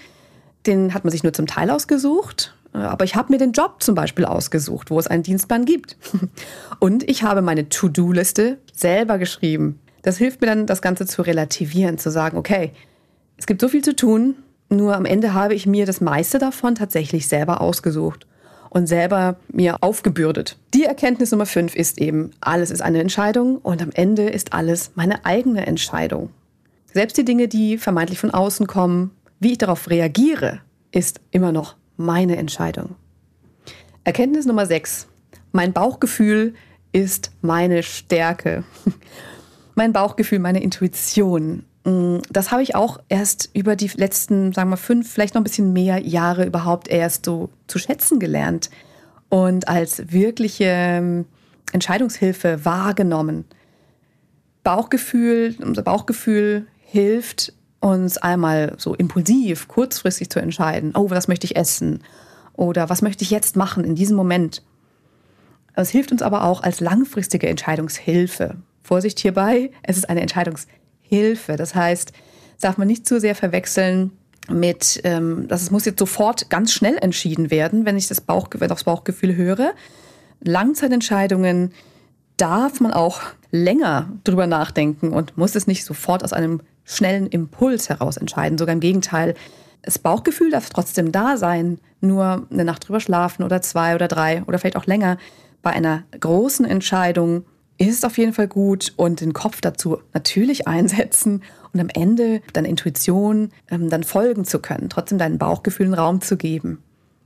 den 0.67 0.95
hat 0.95 1.05
man 1.05 1.11
sich 1.11 1.23
nur 1.23 1.33
zum 1.33 1.47
Teil 1.47 1.71
ausgesucht. 1.71 2.55
Aber 2.73 3.05
ich 3.05 3.17
habe 3.17 3.33
mir 3.33 3.39
den 3.39 3.53
Job 3.53 3.83
zum 3.83 3.95
Beispiel 3.95 4.25
ausgesucht, 4.25 4.91
wo 4.91 4.99
es 4.99 5.09
einen 5.09 5.25
Dienstplan 5.25 5.65
gibt. 5.65 5.97
Und 6.79 7.09
ich 7.09 7.25
habe 7.25 7.43
meine 7.43 7.69
To-Do-Liste 7.69 8.59
selber 8.73 9.19
geschrieben. 9.19 9.81
Das 10.03 10.19
hilft 10.19 10.41
mir 10.41 10.47
dann, 10.47 10.67
das 10.67 10.81
Ganze 10.81 11.07
zu 11.07 11.23
relativieren, 11.23 11.99
zu 11.99 12.11
sagen, 12.11 12.39
okay, 12.39 12.73
es 13.37 13.47
gibt 13.47 13.61
so 13.61 13.69
viel 13.69 13.83
zu 13.83 13.97
tun, 13.97 14.37
nur 14.69 14.95
am 14.95 15.05
Ende 15.05 15.35
habe 15.35 15.55
ich 15.55 15.67
mir 15.67 15.85
das 15.85 16.01
meiste 16.01 16.39
davon 16.39 16.77
tatsächlich 16.77 17.27
selber 17.27 17.61
ausgesucht 17.61 18.27
und 18.71 18.87
selber 18.87 19.37
mir 19.49 19.77
aufgebürdet. 19.81 20.57
Die 20.75 20.85
Erkenntnis 20.85 21.33
Nummer 21.33 21.47
fünf 21.47 21.75
ist 21.75 21.99
eben, 21.99 22.31
alles 22.41 22.71
ist 22.71 22.81
eine 22.81 23.01
Entscheidung 23.01 23.57
und 23.57 23.83
am 23.83 23.91
Ende 23.93 24.29
ist 24.29 24.53
alles 24.53 24.93
meine 24.95 25.25
eigene 25.25 25.67
Entscheidung. 25.67 26.31
Selbst 26.93 27.17
die 27.17 27.25
Dinge, 27.25 27.49
die 27.49 27.79
vermeintlich 27.79 28.19
von 28.19 28.31
außen 28.31 28.67
kommen, 28.67 29.13
wie 29.39 29.53
ich 29.53 29.59
darauf 29.59 29.89
reagiere, 29.89 30.61
ist 30.93 31.21
immer 31.31 31.53
noch 31.53 31.77
meine 31.97 32.37
Entscheidung. 32.37 32.97
Erkenntnis 34.05 34.47
Nummer 34.47 34.67
6. 34.67 35.07
Mein 35.53 35.73
Bauchgefühl 35.73 36.55
ist 36.93 37.33
meine 37.43 37.83
Stärke. 37.83 38.65
mein 39.75 39.93
Bauchgefühl, 39.93 40.39
meine 40.39 40.63
Intuition 40.63 41.65
Mm, 41.85 42.19
das 42.31 42.53
habe 42.53 42.63
ich 42.63 42.75
auch 42.75 42.99
erst 43.09 43.51
über 43.55 43.77
die 43.77 43.91
letzten, 43.95 44.53
sagen 44.53 44.71
wir 44.71 44.77
fünf, 44.77 45.11
vielleicht 45.11 45.35
noch 45.35 45.41
ein 45.41 45.45
bisschen 45.45 45.73
mehr 45.73 45.99
Jahre 45.99 46.45
überhaupt 46.45 46.89
erst 46.89 47.25
so 47.25 47.51
zu 47.67 47.79
schätzen 47.79 48.19
gelernt 48.19 48.71
und 49.29 49.69
als 49.69 50.13
wirkliche 50.13 50.65
ähm, 50.67 51.25
Entscheidungshilfe 51.73 52.65
wahrgenommen. 52.65 53.45
Bauchgefühl, 54.63 55.57
unser 55.61 55.83
Bauchgefühl 55.83 56.67
hilft 56.91 57.53
uns 57.81 58.19
einmal 58.19 58.75
so 58.77 58.95
impulsiv, 58.95 59.69
kurzfristig 59.69 60.29
zu 60.31 60.41
entscheiden, 60.41 60.93
oh, 60.95 61.11
was 61.11 61.29
möchte 61.29 61.47
ich 61.47 61.57
essen 61.57 62.03
oder 62.53 62.91
was 62.91 63.01
möchte 63.01 63.25
ich 63.25 63.31
jetzt 63.31 63.57
machen 63.57 63.85
in 63.85 63.95
diesem 63.95 64.17
Moment. 64.17 64.63
Es 65.75 65.91
hilft 65.91 66.13
uns 66.13 66.21
aber 66.21 66.45
auch 66.45 66.63
als 66.63 66.81
langfristige 66.81 67.49
Entscheidungshilfe. 67.49 68.57
Vorsicht 68.83 69.21
hierbei, 69.21 69.71
es 69.83 69.97
ist 69.97 70.11
eine 70.11 70.21
Entscheidungshilfe. 70.21 71.57
Das 71.57 71.75
heißt, 71.75 72.13
darf 72.61 72.77
man 72.77 72.89
nicht 72.89 73.07
zu 73.07 73.21
sehr 73.21 73.35
verwechseln 73.35 74.11
mit, 74.49 75.01
ähm, 75.05 75.47
dass 75.47 75.63
es 75.63 75.71
muss 75.71 75.85
jetzt 75.85 76.01
sofort 76.01 76.51
ganz 76.51 76.73
schnell 76.73 76.99
entschieden 77.01 77.51
werden, 77.51 77.87
wenn 77.87 77.97
ich 77.97 78.09
das, 78.09 78.21
Bauch, 78.21 78.49
das 78.49 78.85
Bauchgefühl 78.85 79.37
höre. 79.37 79.73
Langzeitentscheidungen 80.41 81.73
darf 82.37 82.81
man 82.81 82.93
auch 82.93 83.21
länger 83.53 84.11
drüber 84.25 84.47
nachdenken 84.47 85.13
und 85.13 85.37
muss 85.37 85.55
es 85.55 85.67
nicht 85.67 85.85
sofort 85.85 86.25
aus 86.25 86.33
einem 86.33 86.61
schnellen 86.97 87.27
Impuls 87.27 87.89
heraus 87.89 88.17
entscheiden. 88.17 88.59
Sogar 88.59 88.75
im 88.75 88.81
Gegenteil. 88.81 89.35
Das 89.83 89.99
Bauchgefühl 89.99 90.51
darf 90.51 90.69
trotzdem 90.71 91.11
da 91.11 91.37
sein, 91.37 91.79
nur 92.01 92.47
eine 92.51 92.65
Nacht 92.65 92.87
drüber 92.87 93.01
schlafen 93.01 93.43
oder 93.43 93.63
zwei 93.63 93.95
oder 93.95 94.09
drei 94.09 94.43
oder 94.47 94.59
vielleicht 94.59 94.77
auch 94.77 94.87
länger. 94.87 95.17
Bei 95.63 95.71
einer 95.71 96.05
großen 96.19 96.67
Entscheidung 96.67 97.45
ist 97.79 97.99
es 97.99 98.05
auf 98.05 98.19
jeden 98.19 98.35
Fall 98.35 98.49
gut 98.49 98.93
und 98.97 99.21
den 99.21 99.33
Kopf 99.33 99.61
dazu 99.61 99.99
natürlich 100.13 100.69
einsetzen 100.69 101.43
und 101.73 101.81
am 101.81 101.89
Ende 101.89 102.43
deiner 102.53 102.69
Intuition 102.69 103.51
ähm, 103.71 103.89
dann 103.89 104.05
folgen 104.05 104.45
zu 104.45 104.59
können, 104.59 104.91
trotzdem 104.91 105.19
deinen 105.19 105.39
Bauchgefühlen 105.39 105.95
Raum 105.95 106.21
zu 106.21 106.37
geben. 106.37 106.83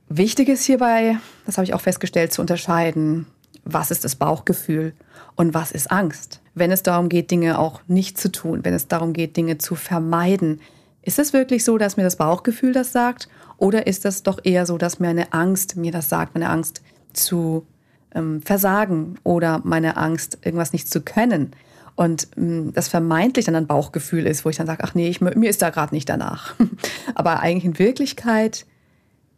Wichtig 0.09 0.49
ist 0.49 0.65
hierbei, 0.65 1.17
das 1.47 1.57
habe 1.57 1.65
ich 1.65 1.75
auch 1.75 1.81
festgestellt, 1.81 2.33
zu 2.33 2.41
unterscheiden, 2.41 3.27
was 3.65 3.91
ist 3.91 4.05
das 4.05 4.17
Bauchgefühl 4.17 4.93
und 5.35 5.55
was 5.55 5.73
ist 5.73 5.91
Angst. 5.91 6.41
Wenn 6.55 6.71
es 6.71 6.83
darum 6.83 7.09
geht, 7.09 7.31
Dinge 7.31 7.59
auch 7.59 7.81
nicht 7.89 8.19
zu 8.19 8.31
tun, 8.31 8.65
wenn 8.65 8.75
es 8.75 8.89
darum 8.89 9.13
geht, 9.13 9.37
Dinge 9.37 9.59
zu 9.59 9.75
vermeiden, 9.75 10.61
ist 11.03 11.19
es 11.19 11.33
wirklich 11.33 11.65
so, 11.65 11.77
dass 11.79 11.97
mir 11.97 12.03
das 12.03 12.17
Bauchgefühl 12.17 12.73
das 12.73 12.93
sagt? 12.93 13.29
Oder 13.59 13.87
ist 13.87 14.05
es 14.05 14.23
doch 14.23 14.39
eher 14.43 14.65
so, 14.67 14.79
dass 14.79 15.01
mir 15.01 15.09
eine 15.09 15.33
Angst 15.33 15.77
mir 15.77 15.93
das 15.93 16.09
sagt, 16.09 16.35
meine 16.35 16.49
Angst 16.49 16.83
zu 17.13 17.67
ähm, 18.15 18.41
versagen 18.41 19.17
oder 19.23 19.61
meine 19.65 19.97
Angst, 19.97 20.39
irgendwas 20.43 20.73
nicht 20.73 20.89
zu 20.91 21.03
können? 21.03 21.53
Und 21.97 22.29
ähm, 22.37 22.73
das 22.73 22.89
vermeintlich 22.89 23.45
dann 23.45 23.55
ein 23.55 23.67
Bauchgefühl 23.67 24.27
ist, 24.27 24.45
wo 24.45 24.51
ich 24.51 24.57
dann 24.57 24.67
sage, 24.67 24.83
ach 24.83 24.95
nee, 24.95 25.09
ich, 25.09 25.21
mir 25.21 25.51
ist 25.51 25.63
da 25.63 25.71
gerade 25.71 25.95
nicht 25.95 26.09
danach. 26.09 26.55
Aber 27.15 27.41
eigentlich 27.41 27.65
in 27.65 27.79
Wirklichkeit 27.79 28.67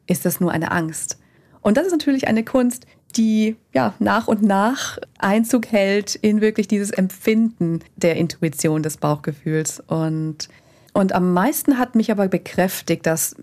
ist 0.07 0.25
das 0.25 0.41
nur 0.41 0.53
eine 0.53 0.71
Angst. 0.71 1.19
Und 1.61 1.77
das 1.77 1.87
ist 1.87 1.93
natürlich 1.93 2.29
eine 2.29 2.45
Kunst, 2.45 2.87
die 3.17 3.57
ja 3.73 3.95
nach 3.99 4.29
und 4.29 4.43
nach 4.43 4.99
Einzug 5.19 5.67
hält 5.67 6.15
in 6.15 6.41
wirklich 6.41 6.69
dieses 6.69 6.91
Empfinden 6.91 7.81
der 7.97 8.17
Intuition 8.17 8.83
des 8.83 8.97
Bauchgefühls. 8.97 9.81
Und, 9.87 10.49
und 10.93 11.13
am 11.13 11.33
meisten 11.33 11.79
hat 11.79 11.95
mich 11.95 12.11
aber 12.11 12.29
bekräftigt, 12.29 13.07
dass 13.07 13.37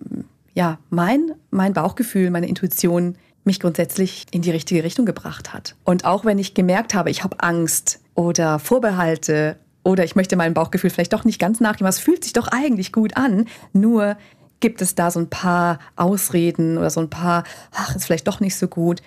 ja 0.54 0.78
mein, 0.90 1.32
mein 1.50 1.74
Bauchgefühl, 1.74 2.30
meine 2.30 2.48
Intuition 2.48 3.16
mich 3.44 3.60
grundsätzlich 3.60 4.26
in 4.32 4.42
die 4.42 4.52
richtige 4.52 4.84
Richtung 4.84 5.06
gebracht 5.06 5.54
hat. 5.54 5.76
Und 5.84 6.06
auch 6.06 6.24
wenn 6.26 6.40
ich 6.40 6.54
gemerkt 6.54 6.94
habe, 6.94 7.10
ich 7.10 7.24
habe 7.24 7.40
Angst 7.42 8.00
oder 8.16 8.60
Vorbehalte 8.60 9.58
oder 9.84 10.06
ich 10.06 10.16
möchte 10.16 10.36
meinem 10.36 10.54
Bauchgefühl 10.54 10.90
vielleicht 10.90 11.14
doch 11.14 11.26
nicht 11.26 11.40
ganz 11.40 11.60
nachgeben, 11.60 11.88
es 11.88 12.00
fühlt 12.00 12.24
sich 12.24 12.34
doch 12.34 12.48
eigentlich 12.48 12.94
gut 12.94 13.18
an, 13.18 13.48
nur 13.74 14.16
gibt 14.62 14.82
es 14.82 14.96
da 14.96 15.12
so 15.12 15.20
ein 15.20 15.30
paar 15.30 15.80
Ausreden 15.98 16.78
oder 16.78 16.90
so 16.90 17.02
ein 17.02 17.10
paar, 17.10 17.44
ach, 17.74 17.94
ist 17.96 18.06
vielleicht 18.06 18.28
doch 18.28 18.40
nicht 18.40 18.56
so 18.56 18.70
gut 18.70 19.02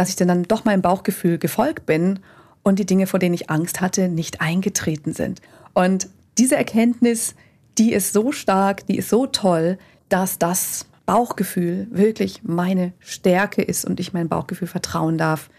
dass 0.00 0.08
ich 0.08 0.16
dann 0.16 0.44
doch 0.44 0.64
meinem 0.64 0.80
Bauchgefühl 0.80 1.36
gefolgt 1.36 1.84
bin 1.84 2.20
und 2.62 2.78
die 2.78 2.86
Dinge, 2.86 3.06
vor 3.06 3.20
denen 3.20 3.34
ich 3.34 3.50
Angst 3.50 3.82
hatte, 3.82 4.08
nicht 4.08 4.40
eingetreten 4.40 5.12
sind. 5.12 5.42
Und 5.74 6.08
diese 6.38 6.56
Erkenntnis, 6.56 7.34
die 7.76 7.92
ist 7.92 8.14
so 8.14 8.32
stark, 8.32 8.86
die 8.86 8.96
ist 8.96 9.10
so 9.10 9.26
toll, 9.26 9.76
dass 10.08 10.38
das 10.38 10.86
Bauchgefühl 11.04 11.86
wirklich 11.90 12.44
meine 12.44 12.94
Stärke 12.98 13.60
ist 13.60 13.84
und 13.84 14.00
ich 14.00 14.14
mein 14.14 14.30
Bauchgefühl 14.30 14.68
vertrauen 14.68 15.18
darf 15.18 15.50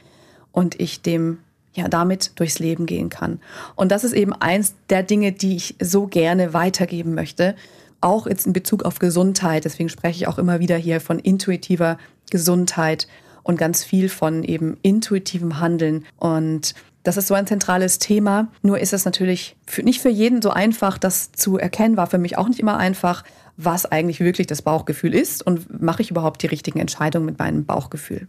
und 0.51 0.79
ich 0.79 1.03
dem 1.03 1.37
ja 1.73 1.87
damit 1.87 2.31
durchs 2.39 2.57
Leben 2.57 2.87
gehen 2.87 3.09
kann. 3.09 3.39
Und 3.75 3.91
das 3.91 4.03
ist 4.03 4.13
eben 4.13 4.33
eins 4.33 4.73
der 4.89 5.03
Dinge, 5.03 5.33
die 5.33 5.55
ich 5.55 5.75
so 5.79 6.07
gerne 6.07 6.55
weitergeben 6.55 7.13
möchte, 7.13 7.55
auch 8.01 8.25
jetzt 8.25 8.47
in 8.47 8.53
Bezug 8.53 8.85
auf 8.85 8.97
Gesundheit. 8.97 9.65
Deswegen 9.65 9.89
spreche 9.89 10.17
ich 10.17 10.27
auch 10.27 10.39
immer 10.39 10.59
wieder 10.59 10.77
hier 10.77 10.99
von 10.99 11.19
intuitiver 11.19 11.99
Gesundheit 12.31 13.07
und 13.43 13.57
ganz 13.57 13.83
viel 13.83 14.09
von 14.09 14.43
eben 14.43 14.77
intuitivem 14.81 15.59
Handeln. 15.59 16.05
Und 16.17 16.73
das 17.03 17.17
ist 17.17 17.27
so 17.27 17.33
ein 17.33 17.47
zentrales 17.47 17.99
Thema. 17.99 18.49
Nur 18.61 18.79
ist 18.79 18.93
es 18.93 19.05
natürlich 19.05 19.55
für, 19.65 19.83
nicht 19.83 20.01
für 20.01 20.09
jeden 20.09 20.41
so 20.41 20.51
einfach, 20.51 20.97
das 20.97 21.31
zu 21.31 21.57
erkennen. 21.57 21.97
War 21.97 22.07
für 22.07 22.17
mich 22.17 22.37
auch 22.37 22.47
nicht 22.47 22.59
immer 22.59 22.77
einfach, 22.77 23.23
was 23.57 23.85
eigentlich 23.85 24.19
wirklich 24.19 24.47
das 24.47 24.61
Bauchgefühl 24.61 25.13
ist 25.13 25.45
und 25.45 25.81
mache 25.81 26.01
ich 26.01 26.11
überhaupt 26.11 26.41
die 26.43 26.47
richtigen 26.47 26.79
Entscheidungen 26.79 27.25
mit 27.25 27.39
meinem 27.39 27.65
Bauchgefühl. 27.65 28.27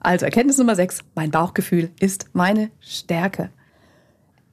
Also 0.00 0.24
Erkenntnis 0.24 0.58
Nummer 0.58 0.74
6, 0.74 1.00
mein 1.14 1.30
Bauchgefühl 1.30 1.90
ist 2.00 2.26
meine 2.32 2.70
Stärke. 2.80 3.50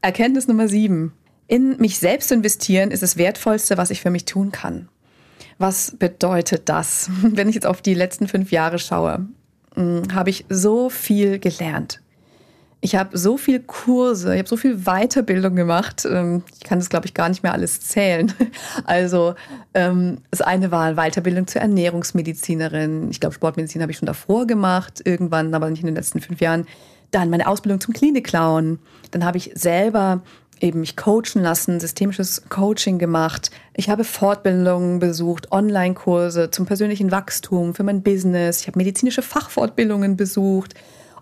Erkenntnis 0.02 0.48
Nummer 0.48 0.68
7, 0.68 1.12
in 1.48 1.78
mich 1.78 1.98
selbst 1.98 2.32
investieren 2.32 2.92
ist 2.92 3.02
das 3.02 3.18
Wertvollste, 3.18 3.78
was 3.78 3.90
ich 3.90 4.02
für 4.02 4.12
mich 4.12 4.26
tun 4.26 4.52
kann. 4.52 4.88
Was 5.58 5.96
bedeutet 5.98 6.70
das, 6.70 7.10
wenn 7.22 7.50
ich 7.50 7.56
jetzt 7.56 7.66
auf 7.66 7.82
die 7.82 7.96
letzten 7.96 8.28
fünf 8.28 8.52
Jahre 8.52 8.80
schaue? 8.80 9.28
Hm, 9.76 10.04
habe 10.14 10.30
ich 10.30 10.46
so 10.50 10.90
viel 10.90 11.40
gelernt. 11.40 12.02
Ich 12.82 12.96
habe 12.96 13.18
so 13.18 13.36
viel 13.36 13.60
Kurse, 13.60 14.34
ich 14.34 14.40
habe 14.40 14.48
so 14.48 14.56
viel 14.56 14.86
Weiterbildung 14.86 15.56
gemacht. 15.56 16.08
Ähm, 16.10 16.44
ich 16.56 16.62
kann 16.62 16.80
das, 16.80 16.90
glaube 16.90 17.08
ich, 17.08 17.14
gar 17.14 17.28
nicht 17.28 17.44
mehr 17.44 17.54
alles 17.54 17.82
zählen. 17.82 18.32
Also 18.86 19.36
ähm, 19.74 20.20
das 20.32 20.42
eine 20.42 20.72
war 20.72 20.96
Weiterbildung 20.96 21.46
zur 21.48 21.62
Ernährungsmedizinerin. 21.62 23.10
Ich 23.12 23.20
glaube, 23.20 23.36
Sportmedizin 23.36 23.82
habe 23.82 23.92
ich 23.92 23.98
schon 23.98 24.06
davor 24.06 24.48
gemacht, 24.48 25.02
irgendwann, 25.04 25.54
aber 25.54 25.70
nicht 25.70 25.82
in 25.82 25.88
den 25.88 25.96
letzten 25.96 26.22
fünf 26.22 26.40
Jahren. 26.40 26.66
Dann 27.12 27.30
meine 27.30 27.48
Ausbildung 27.48 27.82
zum 27.82 27.94
Klinikclown. 27.94 28.80
Dann 29.12 29.26
habe 29.26 29.38
ich 29.38 29.52
selber 29.56 30.22
eben 30.62 30.82
mich 30.82 30.96
coachen 30.98 31.42
lassen, 31.42 31.80
systemisches 31.80 32.44
Coaching 32.50 33.00
gemacht. 33.00 33.52
Ich 33.76 33.90
habe 33.90 34.04
Fortbildungen 34.04 35.00
besucht, 35.00 35.52
Online-Kurse 35.52 36.52
zum 36.52 36.66
persönlichen 36.66 37.12
Wachstum, 37.12 37.74
für 37.74 37.84
mein 37.84 38.04
Business. 38.04 38.62
Ich 38.62 38.68
habe 38.68 38.78
medizinische 38.78 39.22
Fachfortbildungen 39.22 40.18
besucht 40.18 40.76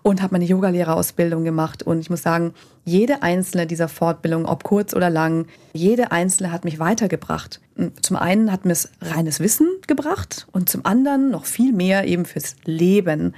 und 0.04 0.22
habe 0.22 0.36
meine 0.36 0.46
Yogalehrerausbildung 0.46 1.44
gemacht. 1.44 1.84
Und 1.84 2.00
ich 2.00 2.10
muss 2.10 2.22
sagen, 2.22 2.54
jede 2.86 3.24
einzelne 3.24 3.68
dieser 3.68 3.88
Fortbildungen, 3.88 4.46
ob 4.46 4.64
kurz 4.64 4.94
oder 4.94 5.10
lang, 5.10 5.48
jede 5.74 6.12
einzelne 6.12 6.52
hat 6.52 6.66
mich 6.66 6.80
weitergebracht. 6.80 7.60
Zum 8.02 8.16
einen 8.16 8.52
hat 8.52 8.66
mir 8.66 8.72
es 8.72 8.90
reines 9.02 9.40
Wissen 9.40 9.68
gebracht 9.86 10.48
und 10.52 10.70
zum 10.70 10.86
anderen 10.86 11.30
noch 11.30 11.46
viel 11.46 11.74
mehr 11.74 12.06
eben 12.06 12.26
fürs 12.26 12.56
Leben. 12.66 13.36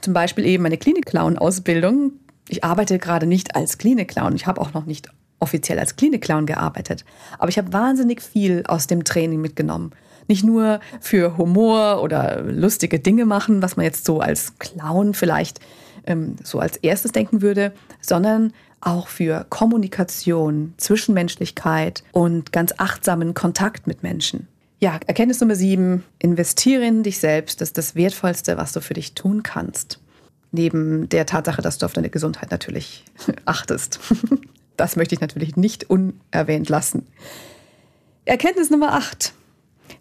Zum 0.00 0.14
Beispiel 0.14 0.46
eben 0.46 0.62
meine 0.62 0.78
Klinik-Clown-Ausbildung. 0.78 2.12
Ich 2.48 2.64
arbeite 2.64 2.98
gerade 2.98 3.26
nicht 3.26 3.54
als 3.56 3.78
Klinik-Clown. 3.78 4.34
Ich 4.34 4.46
habe 4.46 4.60
auch 4.60 4.72
noch 4.74 4.86
nicht 4.86 5.08
offiziell 5.42 5.78
als 5.78 5.96
Klinik-Clown 5.96 6.46
gearbeitet. 6.46 7.04
Aber 7.38 7.48
ich 7.48 7.58
habe 7.58 7.72
wahnsinnig 7.72 8.22
viel 8.22 8.62
aus 8.66 8.86
dem 8.86 9.04
Training 9.04 9.40
mitgenommen. 9.40 9.92
Nicht 10.28 10.44
nur 10.44 10.80
für 11.00 11.36
Humor 11.36 12.02
oder 12.02 12.42
lustige 12.42 13.00
Dinge 13.00 13.26
machen, 13.26 13.60
was 13.60 13.76
man 13.76 13.84
jetzt 13.84 14.04
so 14.04 14.20
als 14.20 14.58
Clown 14.58 15.14
vielleicht 15.14 15.60
ähm, 16.06 16.36
so 16.42 16.60
als 16.60 16.76
erstes 16.78 17.12
denken 17.12 17.42
würde, 17.42 17.72
sondern 18.00 18.52
auch 18.80 19.08
für 19.08 19.46
Kommunikation, 19.48 20.74
Zwischenmenschlichkeit 20.76 22.02
und 22.12 22.52
ganz 22.52 22.72
achtsamen 22.78 23.34
Kontakt 23.34 23.86
mit 23.86 24.02
Menschen. 24.02 24.48
Ja, 24.80 24.98
Erkenntnis 25.06 25.40
Nummer 25.40 25.54
sieben, 25.54 26.02
investiere 26.18 26.84
in 26.84 27.04
dich 27.04 27.18
selbst. 27.18 27.60
Das 27.60 27.68
ist 27.68 27.78
das 27.78 27.94
Wertvollste, 27.94 28.56
was 28.56 28.72
du 28.72 28.80
für 28.80 28.94
dich 28.94 29.14
tun 29.14 29.42
kannst. 29.44 30.00
Neben 30.50 31.08
der 31.08 31.24
Tatsache, 31.24 31.62
dass 31.62 31.78
du 31.78 31.86
auf 31.86 31.92
deine 31.92 32.10
Gesundheit 32.10 32.50
natürlich 32.50 33.04
achtest. 33.44 34.00
Das 34.76 34.96
möchte 34.96 35.14
ich 35.14 35.20
natürlich 35.20 35.56
nicht 35.56 35.88
unerwähnt 35.90 36.68
lassen. 36.68 37.06
Erkenntnis 38.24 38.70
Nummer 38.70 38.94
8. 38.94 39.32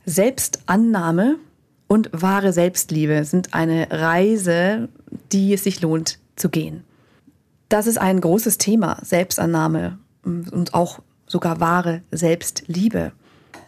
Selbstannahme 0.05 1.37
und 1.87 2.09
wahre 2.13 2.53
Selbstliebe 2.53 3.23
sind 3.25 3.53
eine 3.53 3.87
Reise, 3.91 4.89
die 5.31 5.53
es 5.53 5.63
sich 5.63 5.81
lohnt 5.81 6.19
zu 6.35 6.49
gehen. 6.49 6.83
Das 7.69 7.87
ist 7.87 7.97
ein 7.97 8.21
großes 8.21 8.57
Thema, 8.57 8.99
Selbstannahme 9.01 9.97
und 10.23 10.73
auch 10.73 10.99
sogar 11.27 11.59
wahre 11.59 12.01
Selbstliebe. 12.11 13.13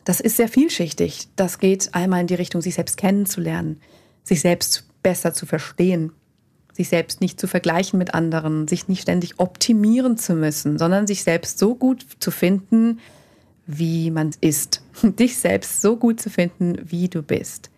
Das 0.05 0.19
ist 0.19 0.37
sehr 0.37 0.49
vielschichtig. 0.49 1.29
Das 1.35 1.59
geht 1.59 1.93
einmal 1.93 2.21
in 2.21 2.27
die 2.27 2.35
Richtung, 2.35 2.61
sich 2.61 2.75
selbst 2.75 2.97
kennenzulernen, 2.97 3.81
sich 4.23 4.41
selbst 4.41 4.85
besser 5.01 5.33
zu 5.33 5.45
verstehen, 5.45 6.11
sich 6.73 6.89
selbst 6.89 7.21
nicht 7.21 7.39
zu 7.39 7.47
vergleichen 7.47 7.99
mit 7.99 8.13
anderen, 8.13 8.67
sich 8.67 8.87
nicht 8.87 9.03
ständig 9.03 9.39
optimieren 9.39 10.17
zu 10.17 10.33
müssen, 10.33 10.77
sondern 10.77 11.07
sich 11.07 11.23
selbst 11.23 11.59
so 11.59 11.75
gut 11.75 12.05
zu 12.19 12.31
finden, 12.31 12.99
wie 13.65 14.11
man 14.11 14.31
ist. 14.41 14.81
Dich 15.03 15.37
selbst 15.37 15.81
so 15.81 15.95
gut 15.95 16.19
zu 16.19 16.29
finden, 16.29 16.79
wie 16.83 17.07
du 17.07 17.21
bist. 17.21 17.69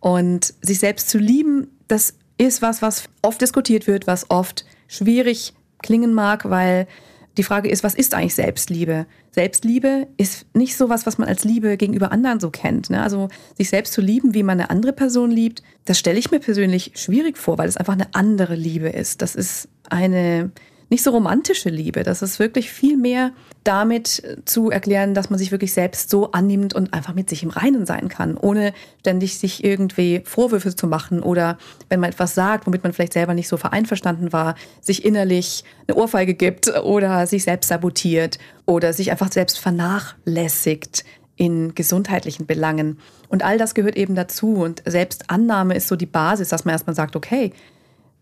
Und 0.00 0.54
sich 0.60 0.80
selbst 0.80 1.08
zu 1.08 1.18
lieben, 1.18 1.68
das 1.88 2.14
ist 2.38 2.60
was, 2.60 2.82
was 2.82 3.04
oft 3.22 3.40
diskutiert 3.40 3.86
wird, 3.86 4.06
was 4.06 4.30
oft 4.30 4.64
schwierig 4.88 5.54
klingen 5.80 6.12
mag, 6.12 6.50
weil 6.50 6.88
die 7.36 7.42
Frage 7.42 7.70
ist, 7.70 7.82
was 7.82 7.94
ist 7.94 8.14
eigentlich 8.14 8.34
Selbstliebe? 8.34 9.06
Selbstliebe 9.30 10.08
ist 10.16 10.46
nicht 10.54 10.76
so 10.76 10.88
was, 10.88 11.06
was 11.06 11.18
man 11.18 11.28
als 11.28 11.44
Liebe 11.44 11.76
gegenüber 11.76 12.12
anderen 12.12 12.40
so 12.40 12.50
kennt. 12.50 12.90
Ne? 12.90 13.02
Also 13.02 13.28
sich 13.56 13.70
selbst 13.70 13.94
zu 13.94 14.00
lieben, 14.00 14.34
wie 14.34 14.42
man 14.42 14.60
eine 14.60 14.70
andere 14.70 14.92
Person 14.92 15.30
liebt, 15.30 15.62
das 15.84 15.98
stelle 15.98 16.18
ich 16.18 16.30
mir 16.30 16.40
persönlich 16.40 16.92
schwierig 16.94 17.38
vor, 17.38 17.58
weil 17.58 17.68
es 17.68 17.76
einfach 17.76 17.94
eine 17.94 18.14
andere 18.14 18.54
Liebe 18.54 18.88
ist. 18.88 19.22
Das 19.22 19.34
ist 19.34 19.68
eine 19.88 20.50
nicht 20.92 21.02
so 21.02 21.10
romantische 21.10 21.70
Liebe. 21.70 22.02
Das 22.02 22.20
ist 22.20 22.38
wirklich 22.38 22.70
viel 22.70 22.98
mehr 22.98 23.32
damit 23.64 24.40
zu 24.44 24.70
erklären, 24.70 25.14
dass 25.14 25.30
man 25.30 25.38
sich 25.38 25.50
wirklich 25.50 25.72
selbst 25.72 26.10
so 26.10 26.32
annimmt 26.32 26.74
und 26.74 26.92
einfach 26.92 27.14
mit 27.14 27.30
sich 27.30 27.42
im 27.42 27.48
Reinen 27.48 27.86
sein 27.86 28.08
kann, 28.08 28.36
ohne 28.36 28.74
ständig 29.00 29.38
sich 29.38 29.64
irgendwie 29.64 30.20
Vorwürfe 30.26 30.76
zu 30.76 30.86
machen 30.86 31.22
oder 31.22 31.56
wenn 31.88 31.98
man 31.98 32.10
etwas 32.10 32.34
sagt, 32.34 32.66
womit 32.66 32.82
man 32.82 32.92
vielleicht 32.92 33.14
selber 33.14 33.32
nicht 33.32 33.48
so 33.48 33.56
vereinverstanden 33.56 34.34
war, 34.34 34.54
sich 34.82 35.02
innerlich 35.02 35.64
eine 35.88 35.96
Ohrfeige 35.96 36.34
gibt 36.34 36.68
oder 36.84 37.26
sich 37.26 37.44
selbst 37.44 37.68
sabotiert 37.68 38.38
oder 38.66 38.92
sich 38.92 39.10
einfach 39.10 39.32
selbst 39.32 39.58
vernachlässigt 39.58 41.04
in 41.36 41.74
gesundheitlichen 41.74 42.44
Belangen. 42.44 42.98
Und 43.28 43.42
all 43.42 43.56
das 43.56 43.74
gehört 43.74 43.96
eben 43.96 44.14
dazu. 44.14 44.56
Und 44.56 44.82
Selbstannahme 44.84 45.74
ist 45.74 45.88
so 45.88 45.96
die 45.96 46.04
Basis, 46.04 46.50
dass 46.50 46.66
man 46.66 46.74
erstmal 46.74 46.94
sagt, 46.94 47.16
okay, 47.16 47.52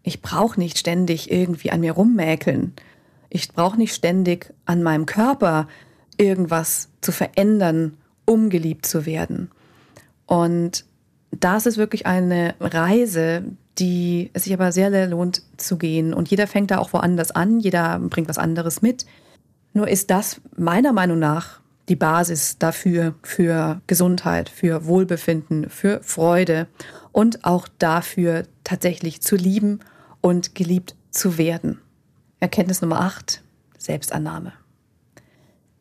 ich 0.03 0.23
brauche 0.23 0.59
nicht 0.59 0.79
ständig 0.79 1.31
irgendwie 1.31 1.71
an 1.71 1.81
mir 1.81 1.93
rummäkeln. 1.93 2.75
Ich 3.29 3.53
brauche 3.53 3.77
nicht 3.77 3.95
ständig 3.95 4.53
an 4.65 4.83
meinem 4.83 5.07
Körper 5.07 5.69
irgendwas 6.17 6.89
zu 7.01 7.13
verändern, 7.13 7.97
um 8.25 8.51
geliebt 8.51 8.87
zu 8.87 9.07
werden. 9.07 9.51
Und 10.27 10.85
das 11.31 11.67
ist 11.67 11.77
wirklich 11.77 12.07
eine 12.07 12.55
Reise, 12.61 13.45
die 13.79 14.31
es 14.33 14.45
sich 14.45 14.53
aber 14.53 14.73
sehr, 14.73 14.91
sehr 14.91 15.07
lohnt 15.07 15.43
zu 15.57 15.79
gehen. 15.79 16.13
Und 16.13 16.29
jeder 16.29 16.47
fängt 16.47 16.71
da 16.71 16.79
auch 16.79 16.93
woanders 16.93 17.31
an, 17.31 17.61
jeder 17.61 17.99
bringt 17.99 18.29
was 18.29 18.39
anderes 18.39 18.83
mit. 18.83 19.07
Nur 19.73 19.89
ist 19.89 20.11
das 20.11 20.41
meiner 20.57 20.93
Meinung 20.93 21.19
nach 21.19 21.61
die 21.89 21.97
Basis 21.97 22.59
dafür, 22.59 23.15
für 23.23 23.81
Gesundheit, 23.87 24.49
für 24.49 24.87
Wohlbefinden, 24.87 25.69
für 25.69 26.01
Freude 26.03 26.67
und 27.13 27.45
auch 27.45 27.69
dafür 27.79 28.45
tatsächlich 28.65 29.21
zu 29.21 29.37
lieben 29.37 29.81
und 30.21 30.55
geliebt 30.55 30.95
zu 31.11 31.39
werden. 31.39 31.81
Erkenntnis 32.41 32.81
Nummer 32.81 33.01
8, 33.01 33.43
Selbstannahme. 33.79 34.53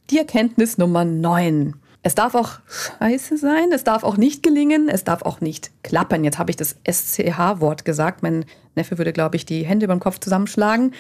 Die 0.09 0.17
Erkenntnis 0.17 0.77
Nummer 0.77 1.05
9. 1.05 1.75
Es 2.01 2.15
darf 2.15 2.33
auch 2.33 2.59
scheiße 2.67 3.37
sein, 3.37 3.71
es 3.73 3.83
darf 3.83 4.03
auch 4.03 4.15
nicht 4.15 4.41
gelingen, 4.41 4.87
es 4.87 5.03
darf 5.03 5.21
auch 5.21 5.41
nicht 5.41 5.71
klappen. 5.83 6.23
Jetzt 6.23 6.39
habe 6.39 6.49
ich 6.49 6.55
das 6.55 6.77
SCH-Wort 6.89 7.83
gesagt. 7.83 8.23
Mein 8.23 8.45
Neffe 8.75 8.97
würde, 8.97 9.11
glaube 9.11 9.35
ich, 9.35 9.45
die 9.45 9.65
Hände 9.65 9.85
über 9.85 9.95
den 9.95 9.99
Kopf 9.99 10.19
zusammenschlagen. 10.19 10.93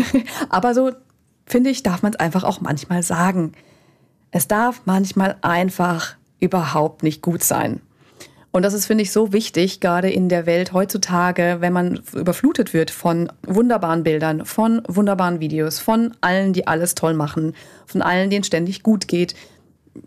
Aber 0.48 0.72
so, 0.72 0.92
finde 1.46 1.70
ich, 1.70 1.82
darf 1.82 2.02
man 2.02 2.12
es 2.12 2.20
einfach 2.20 2.44
auch 2.44 2.60
manchmal 2.60 3.02
sagen. 3.02 3.52
Es 4.30 4.46
darf 4.46 4.82
manchmal 4.84 5.36
einfach 5.42 6.16
überhaupt 6.38 7.02
nicht 7.02 7.22
gut 7.22 7.42
sein. 7.42 7.80
Und 8.56 8.62
das 8.62 8.72
ist, 8.72 8.86
finde 8.86 9.02
ich, 9.02 9.12
so 9.12 9.34
wichtig, 9.34 9.80
gerade 9.80 10.08
in 10.08 10.30
der 10.30 10.46
Welt 10.46 10.72
heutzutage, 10.72 11.58
wenn 11.60 11.74
man 11.74 12.00
überflutet 12.14 12.72
wird 12.72 12.90
von 12.90 13.30
wunderbaren 13.46 14.02
Bildern, 14.02 14.46
von 14.46 14.80
wunderbaren 14.88 15.40
Videos, 15.40 15.78
von 15.78 16.14
allen, 16.22 16.54
die 16.54 16.66
alles 16.66 16.94
toll 16.94 17.12
machen, 17.12 17.54
von 17.84 18.00
allen, 18.00 18.30
denen 18.30 18.44
ständig 18.44 18.82
gut 18.82 19.08
geht. 19.08 19.34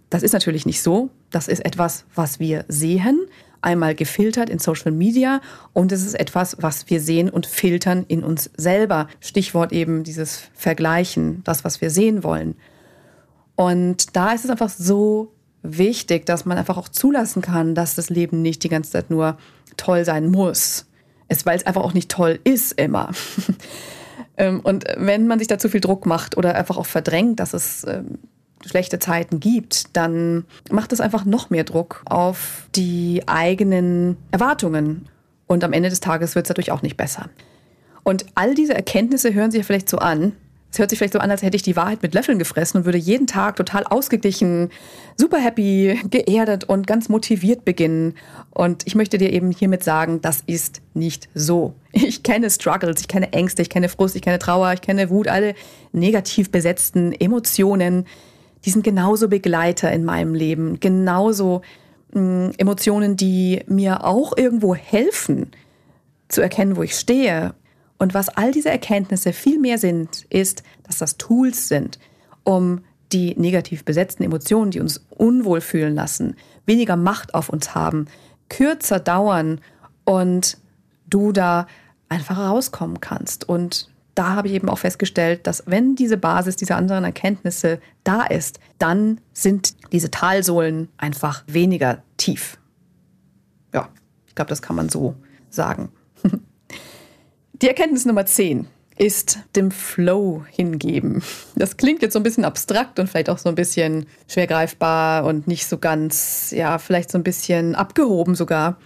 Das 0.10 0.24
ist 0.24 0.34
natürlich 0.34 0.66
nicht 0.66 0.82
so. 0.82 1.12
Das 1.30 1.48
ist 1.48 1.64
etwas, 1.64 2.06
was 2.16 2.40
wir 2.40 2.66
sehen, 2.68 3.20
einmal 3.62 3.94
gefiltert 3.94 4.50
in 4.50 4.58
Social 4.58 4.94
Media 4.94 5.42
und 5.74 5.92
es 5.92 6.04
ist 6.04 6.20
etwas, 6.20 6.58
was 6.60 6.90
wir 6.90 7.02
sehen 7.02 7.30
und 7.30 7.46
filtern 7.46 8.04
in 8.08 8.24
uns 8.24 8.50
selber. 8.58 9.10
Stichwort 9.20 9.72
eben 9.72 10.04
dieses 10.04 10.42
Vergleichen, 10.56 11.44
das, 11.44 11.64
was 11.64 11.82
wir 11.82 11.92
sehen 11.92 12.24
wollen. 12.24 12.56
Und 13.56 14.16
da 14.16 14.32
ist 14.32 14.44
es 14.44 14.50
einfach 14.50 14.70
so 14.70 15.34
wichtig, 15.62 16.26
dass 16.26 16.45
man 16.45 16.58
einfach 16.58 16.78
auch 16.78 16.89
zulassen 16.89 17.41
kann, 17.41 17.76
dass 17.76 17.95
das 17.95 18.10
Leben 18.10 18.41
nicht 18.41 18.63
die 18.63 18.69
ganze 18.69 18.91
Zeit 18.91 19.10
nur 19.10 19.38
toll 19.78 20.06
sein 20.06 20.30
muss. 20.30 20.86
Es, 21.28 21.45
weil 21.45 21.58
es 21.58 21.65
einfach 21.65 21.84
auch 21.84 21.93
nicht 21.93 22.10
toll 22.10 22.39
ist 22.43 22.74
immer. 22.74 23.12
Ähm, 24.39 24.62
und 24.62 24.86
wenn 24.95 25.28
man 25.28 25.38
sich 25.38 25.50
da 25.50 25.60
zu 25.60 25.69
viel 25.69 25.82
Druck 25.82 26.06
macht 26.06 26.38
oder 26.38 26.56
einfach 26.56 26.78
auch 26.78 26.86
verdrängt, 26.86 27.41
dass 27.41 27.54
es 27.54 27.84
ähm, 27.84 28.19
schlechte 28.65 28.98
Zeiten 28.98 29.39
gibt, 29.39 29.95
dann 29.98 30.45
macht 30.72 30.93
es 30.93 31.02
einfach 31.02 31.26
noch 31.26 31.50
mehr 31.50 31.65
Druck 31.65 32.02
auf 32.06 32.67
die 32.74 33.24
eigenen 33.28 34.15
Erwartungen. 34.32 35.08
Und 35.45 35.63
am 35.63 35.74
Ende 35.74 35.89
des 35.89 36.00
Tages 36.00 36.36
wird 36.36 36.45
es 36.45 36.48
dadurch 36.48 36.72
auch 36.72 36.82
nicht 36.82 36.95
besser. 36.95 37.30
Und 38.04 38.26
all 38.36 38.56
diese 38.56 38.74
Erkenntnisse 38.74 39.34
hören 39.34 39.52
sich 39.52 39.65
vielleicht 39.65 39.89
so 39.89 39.98
an, 39.98 40.32
es 40.71 40.77
hört 40.77 40.91
sich 40.91 40.99
vielleicht 40.99 41.13
so 41.13 41.19
an, 41.19 41.32
als 41.32 41.41
hätte 41.41 41.55
ich 41.55 41.63
die 41.63 41.75
Wahrheit 41.75 42.03
mit 42.03 42.13
Löffeln 42.13 42.38
gefressen 42.38 42.79
und 42.79 42.86
würde 42.86 42.99
jeden 42.99 43.25
Tag 43.25 43.55
total 43.55 43.86
ausgeglichen, 43.86 44.69
super 45.17 45.39
happy, 45.39 45.99
geerdet 46.12 46.63
und 46.63 46.86
ganz 46.86 47.10
motiviert 47.10 47.65
beginnen. 47.65 48.13
Und 48.51 48.86
ich 48.86 48.93
möchte 48.93 49.17
dir 49.17 49.34
eben 49.34 49.51
hiermit 49.51 49.84
sagen, 49.84 50.21
das 50.21 50.43
ist 50.45 50.82
nicht 50.93 51.27
so. 51.34 51.73
Ich 51.91 52.21
kenne 52.21 52.51
Struggles, 52.51 53.01
ich 53.01 53.08
kenne 53.08 53.34
Ängste, 53.34 53.63
ich 53.63 53.69
kenne 53.69 53.89
Frust, 53.89 54.15
ich 54.15 54.21
kenne 54.21 54.38
Trauer, 54.38 54.73
ich 54.73 54.82
kenne 54.82 55.10
Wut, 55.10 55.27
alle 55.27 55.55
negativ 55.91 56.51
besetzten 56.51 57.13
Emotionen. 57.13 58.05
Die 58.63 58.69
sind 58.69 58.84
genauso 58.84 59.27
Begleiter 59.27 59.91
in 59.91 60.05
meinem 60.05 60.36
Leben, 60.36 60.79
genauso 60.79 61.62
mh, 62.13 62.19
hm, 62.19 62.51
Emotionen, 62.58 63.17
die 63.17 63.63
mir 63.65 64.03
auch 64.03 64.38
irgendwo 64.38 64.75
helfen, 64.75 65.47
zu 66.27 66.41
erkennen, 66.41 66.75
wo 66.75 66.84
ich 66.84 66.93
stehe 66.93 67.55
und 68.00 68.14
was 68.14 68.30
all 68.30 68.52
diese 68.52 68.70
Erkenntnisse 68.70 69.34
viel 69.34 69.60
mehr 69.60 69.78
sind, 69.78 70.26
ist, 70.30 70.64
dass 70.84 70.98
das 70.98 71.18
Tools 71.18 71.68
sind, 71.68 72.00
um 72.44 72.82
die 73.12 73.36
negativ 73.36 73.84
besetzten 73.84 74.24
Emotionen, 74.24 74.72
die 74.72 74.80
uns 74.80 75.06
unwohl 75.10 75.62
fühlen 75.62 75.96
lassen, 75.96 76.36
weniger 76.66 76.96
Macht 76.96 77.34
auf 77.34 77.50
uns 77.50 77.76
haben, 77.76 78.06
kürzer 78.48 79.00
dauern 79.00 79.60
und 80.06 80.58
du 81.08 81.32
da 81.32 81.68
einfach 82.08 82.38
rauskommen 82.38 83.02
kannst. 83.02 83.48
Und 83.48 83.90
da 84.16 84.36
habe 84.36 84.48
ich 84.48 84.54
eben 84.54 84.70
auch 84.70 84.80
festgestellt, 84.80 85.46
dass 85.46 85.64
wenn 85.66 85.96
diese 85.96 86.18
Basis 86.18 86.56
dieser 86.56 86.78
anderen 86.78 87.04
Erkenntnisse 87.04 87.80
da 88.04 88.24
ist, 88.24 88.60
dann 88.78 89.20
sind 89.34 89.76
diese 89.92 90.10
Talsohlen 90.10 90.88
einfach 90.98 91.44
weniger 91.48 92.02
tief. 92.18 92.58
Ja, 93.74 93.90
ich 94.28 94.36
glaube, 94.36 94.50
das 94.50 94.62
kann 94.62 94.76
man 94.76 94.90
so 94.90 95.16
sagen. 95.50 95.92
Die 97.62 97.67
Erkenntnis 97.67 98.06
Nummer 98.06 98.26
10 98.26 98.67
ist 98.98 99.39
dem 99.58 99.69
Flow 99.69 100.45
hingeben. 100.50 101.22
Das 101.58 101.76
klingt 101.76 102.02
jetzt 102.02 102.13
so 102.13 102.19
ein 102.19 102.24
bisschen 102.24 102.45
abstrakt 102.45 103.00
und 103.00 103.08
vielleicht 103.08 103.30
auch 103.30 103.38
so 103.38 103.50
ein 103.50 103.56
bisschen 103.56 104.06
schwer 104.30 104.48
greifbar 104.48 105.26
und 105.26 105.45
nicht 105.45 105.67
so 105.67 105.78
ganz, 105.78 106.54
ja, 106.56 106.78
vielleicht 106.78 107.12
so 107.12 107.17
ein 107.17 107.24
bisschen 107.24 107.76
abgehoben 107.76 108.36
sogar. 108.36 108.78